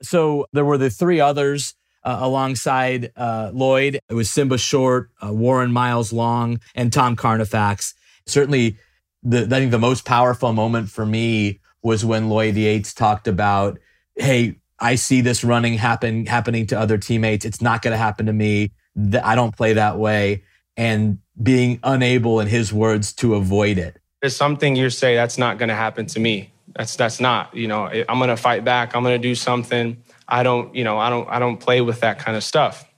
So 0.02 0.46
there 0.52 0.64
were 0.64 0.78
the 0.78 0.90
three 0.90 1.20
others 1.20 1.74
uh, 2.04 2.18
alongside 2.20 3.12
uh, 3.16 3.50
Lloyd. 3.54 4.00
It 4.08 4.14
was 4.14 4.30
Simba 4.30 4.58
Short, 4.58 5.10
uh, 5.24 5.32
Warren 5.32 5.72
Miles 5.72 6.12
Long, 6.12 6.60
and 6.74 6.92
Tom 6.92 7.14
Carnifax. 7.16 7.94
Certainly, 8.26 8.76
the, 9.22 9.44
I 9.44 9.60
think 9.60 9.70
the 9.70 9.78
most 9.78 10.04
powerful 10.04 10.52
moment 10.52 10.90
for 10.90 11.06
me 11.06 11.60
was 11.82 12.04
when 12.04 12.28
Lloyd 12.28 12.56
Yates 12.56 12.92
talked 12.92 13.28
about, 13.28 13.78
"Hey, 14.16 14.56
I 14.80 14.96
see 14.96 15.20
this 15.20 15.44
running 15.44 15.74
happen 15.74 16.26
happening 16.26 16.66
to 16.68 16.78
other 16.78 16.98
teammates. 16.98 17.44
It's 17.44 17.62
not 17.62 17.82
going 17.82 17.92
to 17.92 17.98
happen 17.98 18.26
to 18.26 18.32
me 18.32 18.72
I 19.22 19.34
don't 19.34 19.56
play 19.56 19.74
that 19.74 19.98
way 19.98 20.44
and 20.76 21.18
being 21.42 21.80
unable 21.82 22.40
in 22.40 22.48
his 22.48 22.72
words 22.72 23.12
to 23.14 23.34
avoid 23.34 23.78
it. 23.78 23.98
There's 24.22 24.34
something 24.34 24.74
you 24.74 24.88
say 24.88 25.14
that's 25.14 25.36
not 25.36 25.58
going 25.58 25.68
to 25.68 25.74
happen 25.74 26.06
to 26.06 26.20
me. 26.20 26.52
That's 26.74 26.96
that's 26.96 27.20
not, 27.20 27.54
you 27.54 27.68
know, 27.68 27.86
I'm 27.86 28.18
going 28.18 28.30
to 28.30 28.36
fight 28.36 28.64
back. 28.64 28.96
I'm 28.96 29.02
going 29.02 29.20
to 29.20 29.28
do 29.28 29.34
something. 29.34 30.02
I 30.26 30.42
don't, 30.42 30.74
you 30.74 30.84
know, 30.84 30.96
I 30.96 31.10
don't 31.10 31.28
I 31.28 31.38
don't 31.38 31.58
play 31.58 31.82
with 31.82 32.00
that 32.00 32.18
kind 32.18 32.36
of 32.36 32.42
stuff. 32.42 32.88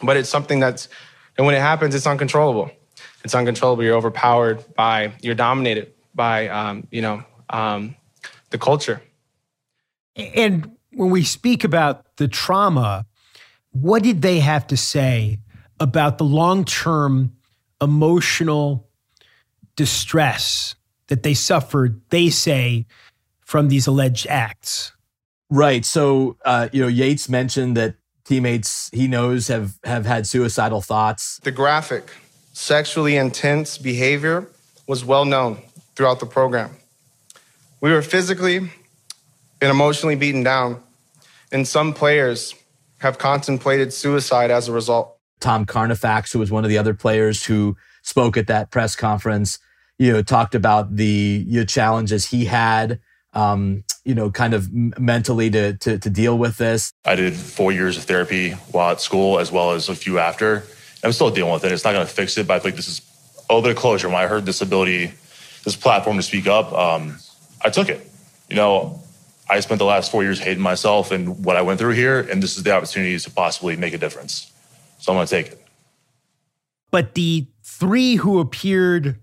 But 0.00 0.16
it's 0.16 0.28
something 0.28 0.60
that's 0.60 0.88
and 1.36 1.44
when 1.46 1.56
it 1.56 1.60
happens 1.60 1.96
it's 1.96 2.06
uncontrollable. 2.06 2.70
It's 3.24 3.34
uncontrollable. 3.34 3.82
You're 3.82 3.96
overpowered 3.96 4.62
by 4.76 5.14
you're 5.20 5.34
dominated 5.34 5.94
by 6.14 6.46
um, 6.48 6.86
you 6.92 7.02
know, 7.02 7.24
um, 7.50 7.96
the 8.50 8.58
culture. 8.58 9.02
And 10.16 10.76
when 10.92 11.10
we 11.10 11.24
speak 11.24 11.64
about 11.64 12.16
the 12.18 12.28
trauma 12.28 13.06
what 13.72 14.02
did 14.02 14.22
they 14.22 14.40
have 14.40 14.66
to 14.68 14.76
say 14.76 15.38
about 15.80 16.18
the 16.18 16.24
long 16.24 16.64
term 16.64 17.32
emotional 17.80 18.88
distress 19.76 20.74
that 21.08 21.22
they 21.22 21.34
suffered, 21.34 22.00
they 22.10 22.30
say, 22.30 22.86
from 23.40 23.68
these 23.68 23.86
alleged 23.86 24.26
acts? 24.28 24.92
Right. 25.50 25.84
So, 25.84 26.36
uh, 26.44 26.68
you 26.72 26.80
know, 26.80 26.88
Yates 26.88 27.28
mentioned 27.28 27.76
that 27.76 27.96
teammates 28.24 28.88
he 28.92 29.08
knows 29.08 29.48
have 29.48 29.78
have 29.84 30.06
had 30.06 30.26
suicidal 30.26 30.80
thoughts. 30.80 31.38
The 31.42 31.50
graphic, 31.50 32.10
sexually 32.52 33.16
intense 33.16 33.78
behavior 33.78 34.48
was 34.86 35.04
well 35.04 35.24
known 35.24 35.58
throughout 35.94 36.20
the 36.20 36.26
program. 36.26 36.70
We 37.80 37.90
were 37.92 38.02
physically 38.02 38.58
and 38.58 39.70
emotionally 39.70 40.16
beaten 40.16 40.42
down, 40.42 40.82
and 41.50 41.66
some 41.66 41.92
players 41.92 42.54
have 42.98 43.18
contemplated 43.18 43.92
suicide 43.92 44.50
as 44.50 44.68
a 44.68 44.72
result. 44.72 45.18
Tom 45.40 45.66
Carnifax, 45.66 46.32
who 46.32 46.38
was 46.38 46.50
one 46.50 46.64
of 46.64 46.70
the 46.70 46.78
other 46.78 46.94
players 46.94 47.44
who 47.44 47.76
spoke 48.02 48.36
at 48.36 48.46
that 48.48 48.70
press 48.70 48.94
conference, 48.96 49.58
you 49.98 50.12
know, 50.12 50.22
talked 50.22 50.54
about 50.54 50.96
the 50.96 51.44
you 51.46 51.60
know, 51.60 51.64
challenges 51.64 52.30
he 52.30 52.44
had, 52.44 53.00
um, 53.32 53.84
you 54.04 54.14
know, 54.14 54.30
kind 54.30 54.54
of 54.54 54.72
mentally 54.72 55.50
to, 55.50 55.76
to 55.78 55.98
to 55.98 56.10
deal 56.10 56.36
with 56.36 56.58
this. 56.58 56.92
I 57.04 57.14
did 57.14 57.34
four 57.34 57.72
years 57.72 57.96
of 57.96 58.04
therapy 58.04 58.50
while 58.72 58.92
at 58.92 59.00
school, 59.00 59.38
as 59.38 59.50
well 59.50 59.72
as 59.72 59.88
a 59.88 59.94
few 59.94 60.18
after. 60.18 60.64
I'm 61.04 61.12
still 61.12 61.30
dealing 61.30 61.52
with 61.52 61.64
it. 61.64 61.72
It's 61.72 61.84
not 61.84 61.92
going 61.92 62.06
to 62.06 62.12
fix 62.12 62.36
it, 62.38 62.46
but 62.46 62.54
I 62.54 62.58
think 62.58 62.76
this 62.76 62.88
is 62.88 63.00
a 63.48 63.54
little 63.54 63.62
bit 63.62 63.76
of 63.76 63.80
closure. 63.80 64.08
When 64.08 64.18
I 64.18 64.26
heard 64.26 64.46
this 64.46 64.60
ability, 64.60 65.12
this 65.64 65.76
platform 65.76 66.16
to 66.16 66.22
speak 66.22 66.46
up, 66.46 66.72
um, 66.72 67.18
I 67.62 67.70
took 67.70 67.88
it. 67.88 68.08
You 68.48 68.56
know, 68.56 69.02
I 69.48 69.60
spent 69.60 69.78
the 69.78 69.84
last 69.84 70.10
four 70.10 70.22
years 70.22 70.38
hating 70.38 70.62
myself 70.62 71.10
and 71.10 71.44
what 71.44 71.56
I 71.56 71.62
went 71.62 71.78
through 71.78 71.92
here, 71.94 72.20
and 72.20 72.42
this 72.42 72.56
is 72.56 72.62
the 72.62 72.72
opportunity 72.72 73.18
to 73.18 73.30
possibly 73.30 73.76
make 73.76 73.94
a 73.94 73.98
difference. 73.98 74.52
So 74.98 75.12
I'm 75.12 75.16
going 75.16 75.26
to 75.26 75.30
take 75.30 75.52
it. 75.52 75.66
But 76.90 77.14
the 77.14 77.46
three 77.82 78.14
who 78.14 78.38
appeared 78.38 79.18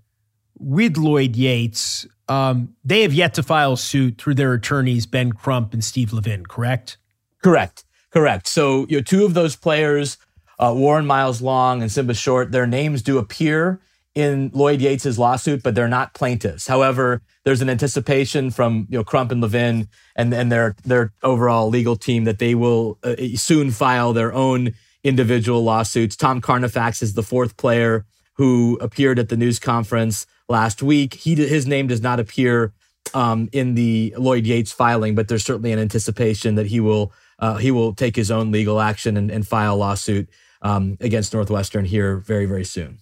with 0.58 0.98
Lloyd 0.98 1.34
Yates, 1.34 2.06
um, 2.28 2.74
they 2.84 3.00
have 3.00 3.14
yet 3.14 3.32
to 3.34 3.42
file 3.42 3.74
suit 3.74 4.18
through 4.18 4.34
their 4.34 4.52
attorneys, 4.52 5.06
Ben 5.06 5.32
Crump 5.32 5.72
and 5.72 5.82
Steve 5.82 6.12
Levin, 6.12 6.44
correct? 6.44 6.98
Correct. 7.42 7.84
Correct. 8.10 8.46
So, 8.46 8.86
you 8.90 8.98
know, 8.98 9.02
two 9.02 9.24
of 9.24 9.32
those 9.32 9.56
players, 9.56 10.18
uh, 10.58 10.74
Warren 10.76 11.06
Miles 11.06 11.40
Long 11.40 11.80
and 11.80 11.90
Simba 11.90 12.12
Short, 12.12 12.52
their 12.52 12.66
names 12.66 13.00
do 13.00 13.16
appear 13.16 13.80
in 14.14 14.50
Lloyd 14.52 14.80
Yates's 14.80 15.18
lawsuit, 15.18 15.62
but 15.62 15.74
they're 15.74 15.88
not 15.88 16.12
plaintiffs. 16.12 16.66
However, 16.66 17.22
there's 17.46 17.62
an 17.62 17.70
anticipation 17.70 18.50
from 18.50 18.88
you 18.90 18.98
know 18.98 19.04
Crump 19.04 19.32
and 19.32 19.40
Levin 19.40 19.88
and 20.16 20.34
and 20.34 20.52
their 20.52 20.76
their 20.84 21.14
overall 21.22 21.70
legal 21.70 21.96
team 21.96 22.24
that 22.24 22.40
they 22.40 22.54
will 22.54 22.98
uh, 23.04 23.16
soon 23.36 23.70
file 23.70 24.12
their 24.12 24.34
own 24.34 24.74
individual 25.02 25.64
lawsuits. 25.64 26.14
Tom 26.14 26.42
Carnifax 26.42 27.02
is 27.02 27.14
the 27.14 27.22
fourth 27.22 27.56
player 27.56 28.04
who 28.40 28.78
appeared 28.80 29.18
at 29.18 29.28
the 29.28 29.36
news 29.36 29.58
conference 29.58 30.26
last 30.48 30.82
week. 30.82 31.12
He 31.12 31.34
his 31.34 31.66
name 31.66 31.88
does 31.88 32.00
not 32.00 32.18
appear 32.18 32.72
um, 33.12 33.50
in 33.52 33.74
the 33.74 34.14
Lloyd 34.16 34.46
Yates 34.46 34.72
filing, 34.72 35.14
but 35.14 35.28
there's 35.28 35.44
certainly 35.44 35.72
an 35.72 35.78
anticipation 35.78 36.54
that 36.54 36.64
he 36.64 36.80
will 36.80 37.12
uh, 37.38 37.56
he 37.56 37.70
will 37.70 37.92
take 37.94 38.16
his 38.16 38.30
own 38.30 38.50
legal 38.50 38.80
action 38.80 39.18
and, 39.18 39.30
and 39.30 39.46
file 39.46 39.74
a 39.74 39.76
lawsuit 39.76 40.26
um, 40.62 40.96
against 41.00 41.34
Northwestern 41.34 41.84
here 41.84 42.16
very 42.16 42.46
very 42.46 42.64
soon. 42.64 43.00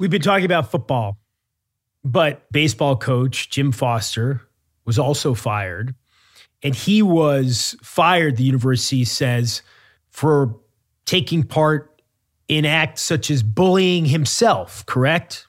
We've 0.00 0.10
been 0.10 0.22
talking 0.22 0.44
about 0.44 0.72
football, 0.72 1.18
but 2.02 2.50
baseball 2.50 2.96
coach 2.96 3.48
Jim 3.48 3.70
Foster 3.70 4.42
was 4.84 4.98
also 4.98 5.34
fired. 5.34 5.94
And 6.64 6.74
he 6.74 7.00
was 7.00 7.76
fired, 7.80 8.38
the 8.38 8.42
university 8.42 9.04
says, 9.04 9.62
for 10.10 10.58
taking 11.06 11.44
part 11.44 11.89
in 12.50 12.66
acts 12.66 13.00
such 13.00 13.30
as 13.30 13.44
bullying 13.44 14.06
himself, 14.06 14.84
correct? 14.86 15.46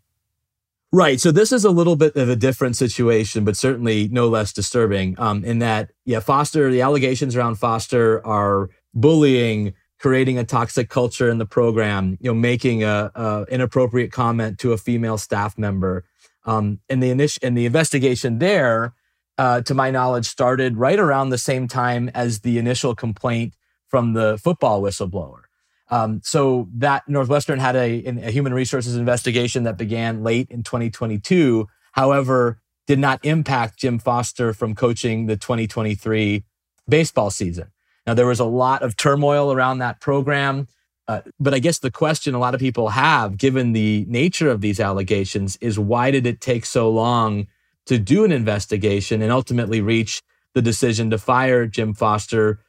Right. 0.94 1.20
So 1.20 1.32
this 1.32 1.52
is 1.52 1.66
a 1.66 1.72
little 1.72 1.96
bit 1.96 2.16
of 2.16 2.30
a 2.30 2.36
different 2.36 2.76
situation, 2.76 3.44
but 3.44 3.58
certainly 3.58 4.08
no 4.10 4.28
less 4.28 4.54
disturbing. 4.54 5.16
Um, 5.18 5.44
in 5.44 5.60
that, 5.60 5.90
yeah, 6.06 6.20
Foster, 6.20 6.70
the 6.70 6.82
allegations 6.82 7.36
around 7.36 7.56
Foster 7.56 8.24
are 8.26 8.70
bullying 8.94 9.74
creating 9.98 10.38
a 10.38 10.44
toxic 10.44 10.90
culture 10.90 11.30
in 11.30 11.40
the 11.40 11.46
program, 11.46 12.20
you 12.22 12.30
know, 12.30 12.36
making 12.36 12.84
a, 12.84 13.12
a 13.16 13.46
inappropriate 13.50 14.12
comment 14.12 14.60
to 14.60 14.74
a 14.74 14.78
female 14.78 15.18
staff 15.18 15.58
member. 15.58 16.04
Um, 16.46 16.80
in 16.88 17.00
the 17.00 17.10
initial 17.10 17.40
in 17.42 17.56
the 17.56 17.66
investigation 17.66 18.38
there, 18.38 18.94
uh, 19.40 19.62
to 19.62 19.74
my 19.74 19.90
knowledge, 19.90 20.28
started 20.28 20.78
right 20.78 21.00
around 21.00 21.30
the 21.30 21.38
same 21.40 21.68
time 21.68 22.10
as 22.14 22.42
the 22.42 22.60
initial 22.60 22.94
complaint 22.94 23.56
from 23.88 24.14
the 24.14 24.38
football 24.38 24.82
whistleblower. 24.82 25.44
Um, 25.92 26.22
so 26.24 26.70
that 26.76 27.04
Northwestern 27.08 27.60
had 27.60 27.76
a, 27.76 28.04
a, 28.06 28.32
human 28.32 28.54
resources 28.54 28.96
investigation 28.96 29.64
that 29.64 29.78
began 29.78 30.24
late 30.24 30.50
in 30.50 30.64
2022. 30.64 31.68
However, 31.92 32.62
did 32.88 32.98
not 32.98 33.20
impact 33.24 33.80
Jim 33.80 34.00
Foster 34.00 34.54
from 34.54 34.74
coaching 34.74 35.26
the 35.26 35.36
2023 35.36 36.46
baseball 36.88 37.30
season. 37.30 37.72
Now 38.08 38.14
there 38.14 38.26
was 38.26 38.40
a 38.40 38.46
lot 38.46 38.84
of 38.84 38.96
turmoil 38.96 39.52
around 39.52 39.80
that 39.80 40.00
program, 40.00 40.68
uh, 41.08 41.22
but 41.40 41.54
I 41.54 41.60
guess 41.60 41.80
the 41.80 41.92
question 41.92 42.34
a 42.34 42.40
lot 42.40 42.54
of 42.54 42.62
people 42.62 42.90
have, 42.90 43.38
given 43.38 43.74
the 43.74 44.06
nature 44.08 44.50
of 44.50 44.62
these 44.62 44.80
allegations, 44.80 45.58
is 45.58 45.78
why 45.78 46.10
did 46.10 46.26
it 46.26 46.40
take 46.40 46.66
so 46.66 46.90
long 46.90 47.48
to 47.86 48.00
do 48.00 48.24
an 48.24 48.32
investigation 48.32 49.22
and 49.22 49.32
ultimately 49.32 49.82
reach 49.82 50.22
the 50.54 50.62
decision 50.62 51.10
to 51.10 51.18
fire 51.18 51.68
Jim 51.68 51.94
Foster 51.94 52.60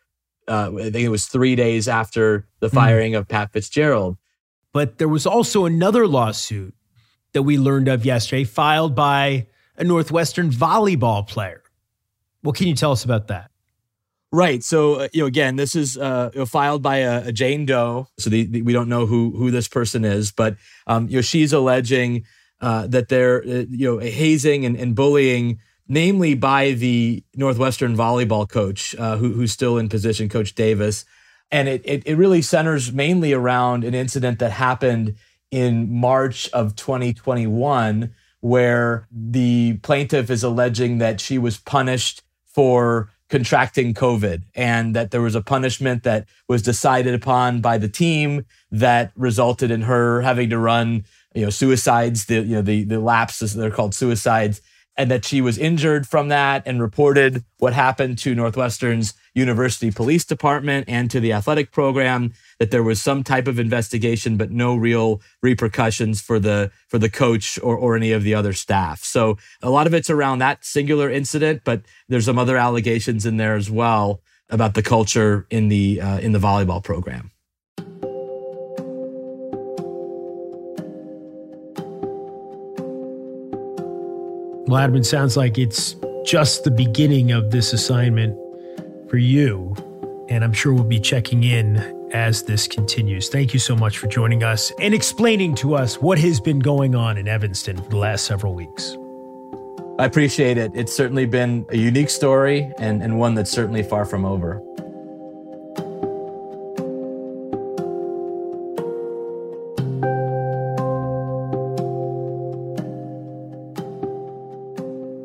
uh, 0.49 0.71
I 0.77 0.91
think 0.91 0.97
it 0.97 1.09
was 1.09 1.27
three 1.27 1.55
days 1.57 1.89
after 1.89 2.47
the 2.61 2.69
hmm. 2.69 2.75
firing 2.75 3.13
mm. 3.13 3.19
of 3.19 3.29
Pat 3.29 3.53
Fitzgerald. 3.53 4.17
But 4.73 4.99
there 4.99 5.09
was 5.09 5.27
also 5.27 5.67
another 5.67 6.07
lawsuit 6.07 6.75
that 7.33 7.43
we 7.43 7.59
learned 7.59 7.89
of 7.89 8.05
yesterday, 8.05 8.45
filed 8.45 8.95
by 8.95 9.47
a 9.77 9.85
Northwestern 9.85 10.51
volleyball 10.51 11.27
player. 11.27 11.63
What 12.43 12.57
can 12.57 12.67
you 12.67 12.75
tell 12.75 12.93
us 12.93 13.05
about 13.05 13.29
that? 13.29 13.51
Right. 14.31 14.63
So, 14.65 14.95
uh, 14.95 15.09
you 15.13 15.21
know, 15.21 15.27
again, 15.27 15.57
this 15.57 15.77
is 15.77 15.99
uh, 15.99 16.31
you 16.33 16.41
know, 16.41 16.47
filed 16.47 16.83
by 16.83 16.99
a, 16.99 17.29
a, 17.29 17.33
Jane 17.33 17.67
Doe. 17.67 18.09
So 18.19 18.31
the, 18.31 18.45
the, 18.47 18.63
we 18.63 18.73
don't 18.73 18.89
know 18.89 19.05
who 19.05 19.31
who 19.37 19.51
this 19.51 19.69
person 19.69 20.07
is, 20.07 20.33
but 20.33 20.57
um, 20.87 21.07
you 21.09 21.17
know, 21.17 21.21
she's 21.21 21.53
alleging 21.53 22.25
uh, 22.63 22.87
that 22.87 23.09
they're 23.09 23.43
uh, 23.43 23.65
you 23.69 23.93
know 23.93 23.99
hazing 23.99 24.65
and, 24.65 24.75
and 24.75 24.95
bullying 24.95 25.59
namely 25.93 26.33
by 26.33 26.71
the 26.71 27.23
Northwestern 27.35 27.95
volleyball 27.95 28.49
coach 28.49 28.95
uh, 28.99 29.19
who, 29.19 29.35
who's 29.35 29.53
still 29.53 29.77
in 29.77 29.91
position, 29.91 30.27
Coach 30.27 30.55
Davis. 30.55 31.05
And 31.51 31.69
it, 31.69 31.83
it, 31.85 32.03
it 32.07 32.15
really 32.15 32.41
centers 32.41 32.95
mainly 32.95 33.35
around 33.35 33.85
an 33.85 33.95
incident 33.95 34.39
that 34.39 34.53
happened 34.53 35.17
in 35.51 35.93
March 35.93 36.49
of 36.53 36.77
2021, 36.77 38.11
where 38.41 39.07
the 39.11 39.75
plaintiff 39.83 40.31
is 40.31 40.43
alleging 40.43 40.97
that 40.97 41.21
she 41.21 41.37
was 41.37 41.59
punished 41.59 42.23
for 42.47 43.11
contracting 43.29 43.93
COVID 43.93 44.45
and 44.55 44.97
that 44.97 45.11
there 45.11 45.21
was 45.21 45.35
a 45.35 45.43
punishment 45.43 46.05
that 46.05 46.27
was 46.49 46.63
decided 46.63 47.13
upon 47.13 47.61
by 47.61 47.77
the 47.77 47.89
team 47.89 48.47
that 48.71 49.13
resulted 49.15 49.71
in 49.71 49.83
her 49.83 50.23
having 50.23 50.49
to 50.49 50.59
run, 50.59 51.05
you 51.35 51.45
know, 51.45 51.51
suicides, 51.51 52.25
the, 52.27 52.37
you 52.37 52.57
know, 52.57 52.63
the, 52.63 52.85
the 52.85 52.99
lapses, 52.99 53.55
they're 53.55 53.71
called 53.71 53.95
suicides 53.95 54.63
and 54.97 55.11
that 55.11 55.25
she 55.25 55.41
was 55.41 55.59
injured 55.59 56.07
from 56.07 56.29
that 56.29 56.63
and 56.67 56.81
reported 56.81 57.45
what 57.59 57.73
happened 57.73 58.19
to 58.19 58.35
Northwestern's 58.35 59.15
University 59.35 59.91
Police 59.91 60.25
Department 60.25 60.85
and 60.89 61.11
to 61.11 61.19
the 61.19 61.33
athletic 61.33 61.73
program 61.73 62.33
that 62.59 62.71
there 62.71 62.83
was 62.83 63.01
some 63.01 63.25
type 63.25 63.49
of 63.49 63.59
investigation 63.59 64.37
but 64.37 64.51
no 64.51 64.77
real 64.77 65.23
repercussions 65.43 66.21
for 66.21 66.39
the 66.39 66.71
for 66.89 66.99
the 66.99 67.09
coach 67.09 67.59
or, 67.63 67.77
or 67.77 67.97
any 67.97 68.13
of 68.13 68.23
the 68.23 68.35
other 68.35 68.53
staff. 68.53 69.03
So 69.03 69.39
a 69.63 69.71
lot 69.71 69.87
of 69.87 69.95
it's 69.95 70.11
around 70.11 70.39
that 70.39 70.65
singular 70.65 71.11
incident, 71.11 71.63
but 71.65 71.83
there's 72.09 72.27
some 72.27 72.39
other 72.39 72.57
allegations 72.57 73.25
in 73.25 73.39
there 73.39 73.57
as 73.57 73.71
well 73.71 74.21
about 74.51 74.75
the 74.75 74.83
culture 74.83 75.47
in 75.51 75.69
the 75.69 76.01
uh, 76.01 76.19
in 76.19 76.33
the 76.33 76.39
volleyball 76.39 76.85
program. 76.85 77.32
Well, 84.73 85.05
sounds 85.05 85.37
like 85.37 85.59
it's 85.59 85.97
just 86.25 86.65
the 86.65 86.71
beginning 86.71 87.31
of 87.31 87.51
this 87.51 87.75
assignment 87.75 88.39
for 89.11 89.19
you. 89.19 89.77
And 90.31 90.43
I'm 90.43 90.55
sure 90.55 90.73
we'll 90.73 90.83
be 90.83 90.99
checking 90.99 91.45
in 91.45 91.77
as 92.15 92.45
this 92.45 92.67
continues. 92.67 93.29
Thank 93.29 93.53
you 93.53 93.61
so 93.61 93.77
much 93.77 93.99
for 93.99 94.07
joining 94.07 94.43
us 94.43 94.73
and 94.81 94.95
explaining 94.95 95.57
to 95.57 95.75
us 95.75 96.01
what 96.01 96.19
has 96.21 96.41
been 96.41 96.59
going 96.59 96.95
on 96.95 97.19
in 97.19 97.29
Evanston 97.29 97.77
for 97.83 97.91
the 97.91 97.99
last 97.99 98.25
several 98.25 98.55
weeks. 98.55 98.97
I 99.99 100.07
appreciate 100.07 100.57
it. 100.57 100.73
It's 100.75 100.97
certainly 100.97 101.27
been 101.27 101.67
a 101.69 101.77
unique 101.77 102.09
story 102.09 102.73
and, 102.79 103.03
and 103.03 103.19
one 103.19 103.35
that's 103.35 103.51
certainly 103.51 103.83
far 103.83 104.07
from 104.07 104.25
over. 104.25 104.63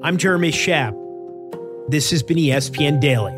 I'm 0.08 0.16
Jeremy 0.16 0.52
Schaap. 0.52 0.94
This 1.90 2.12
has 2.12 2.24
been 2.24 2.38
ESPN 2.38 3.02
Daily. 3.02 3.34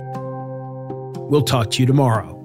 We'll 1.27 1.41
talk 1.41 1.71
to 1.71 1.81
you 1.81 1.87
tomorrow. 1.87 2.38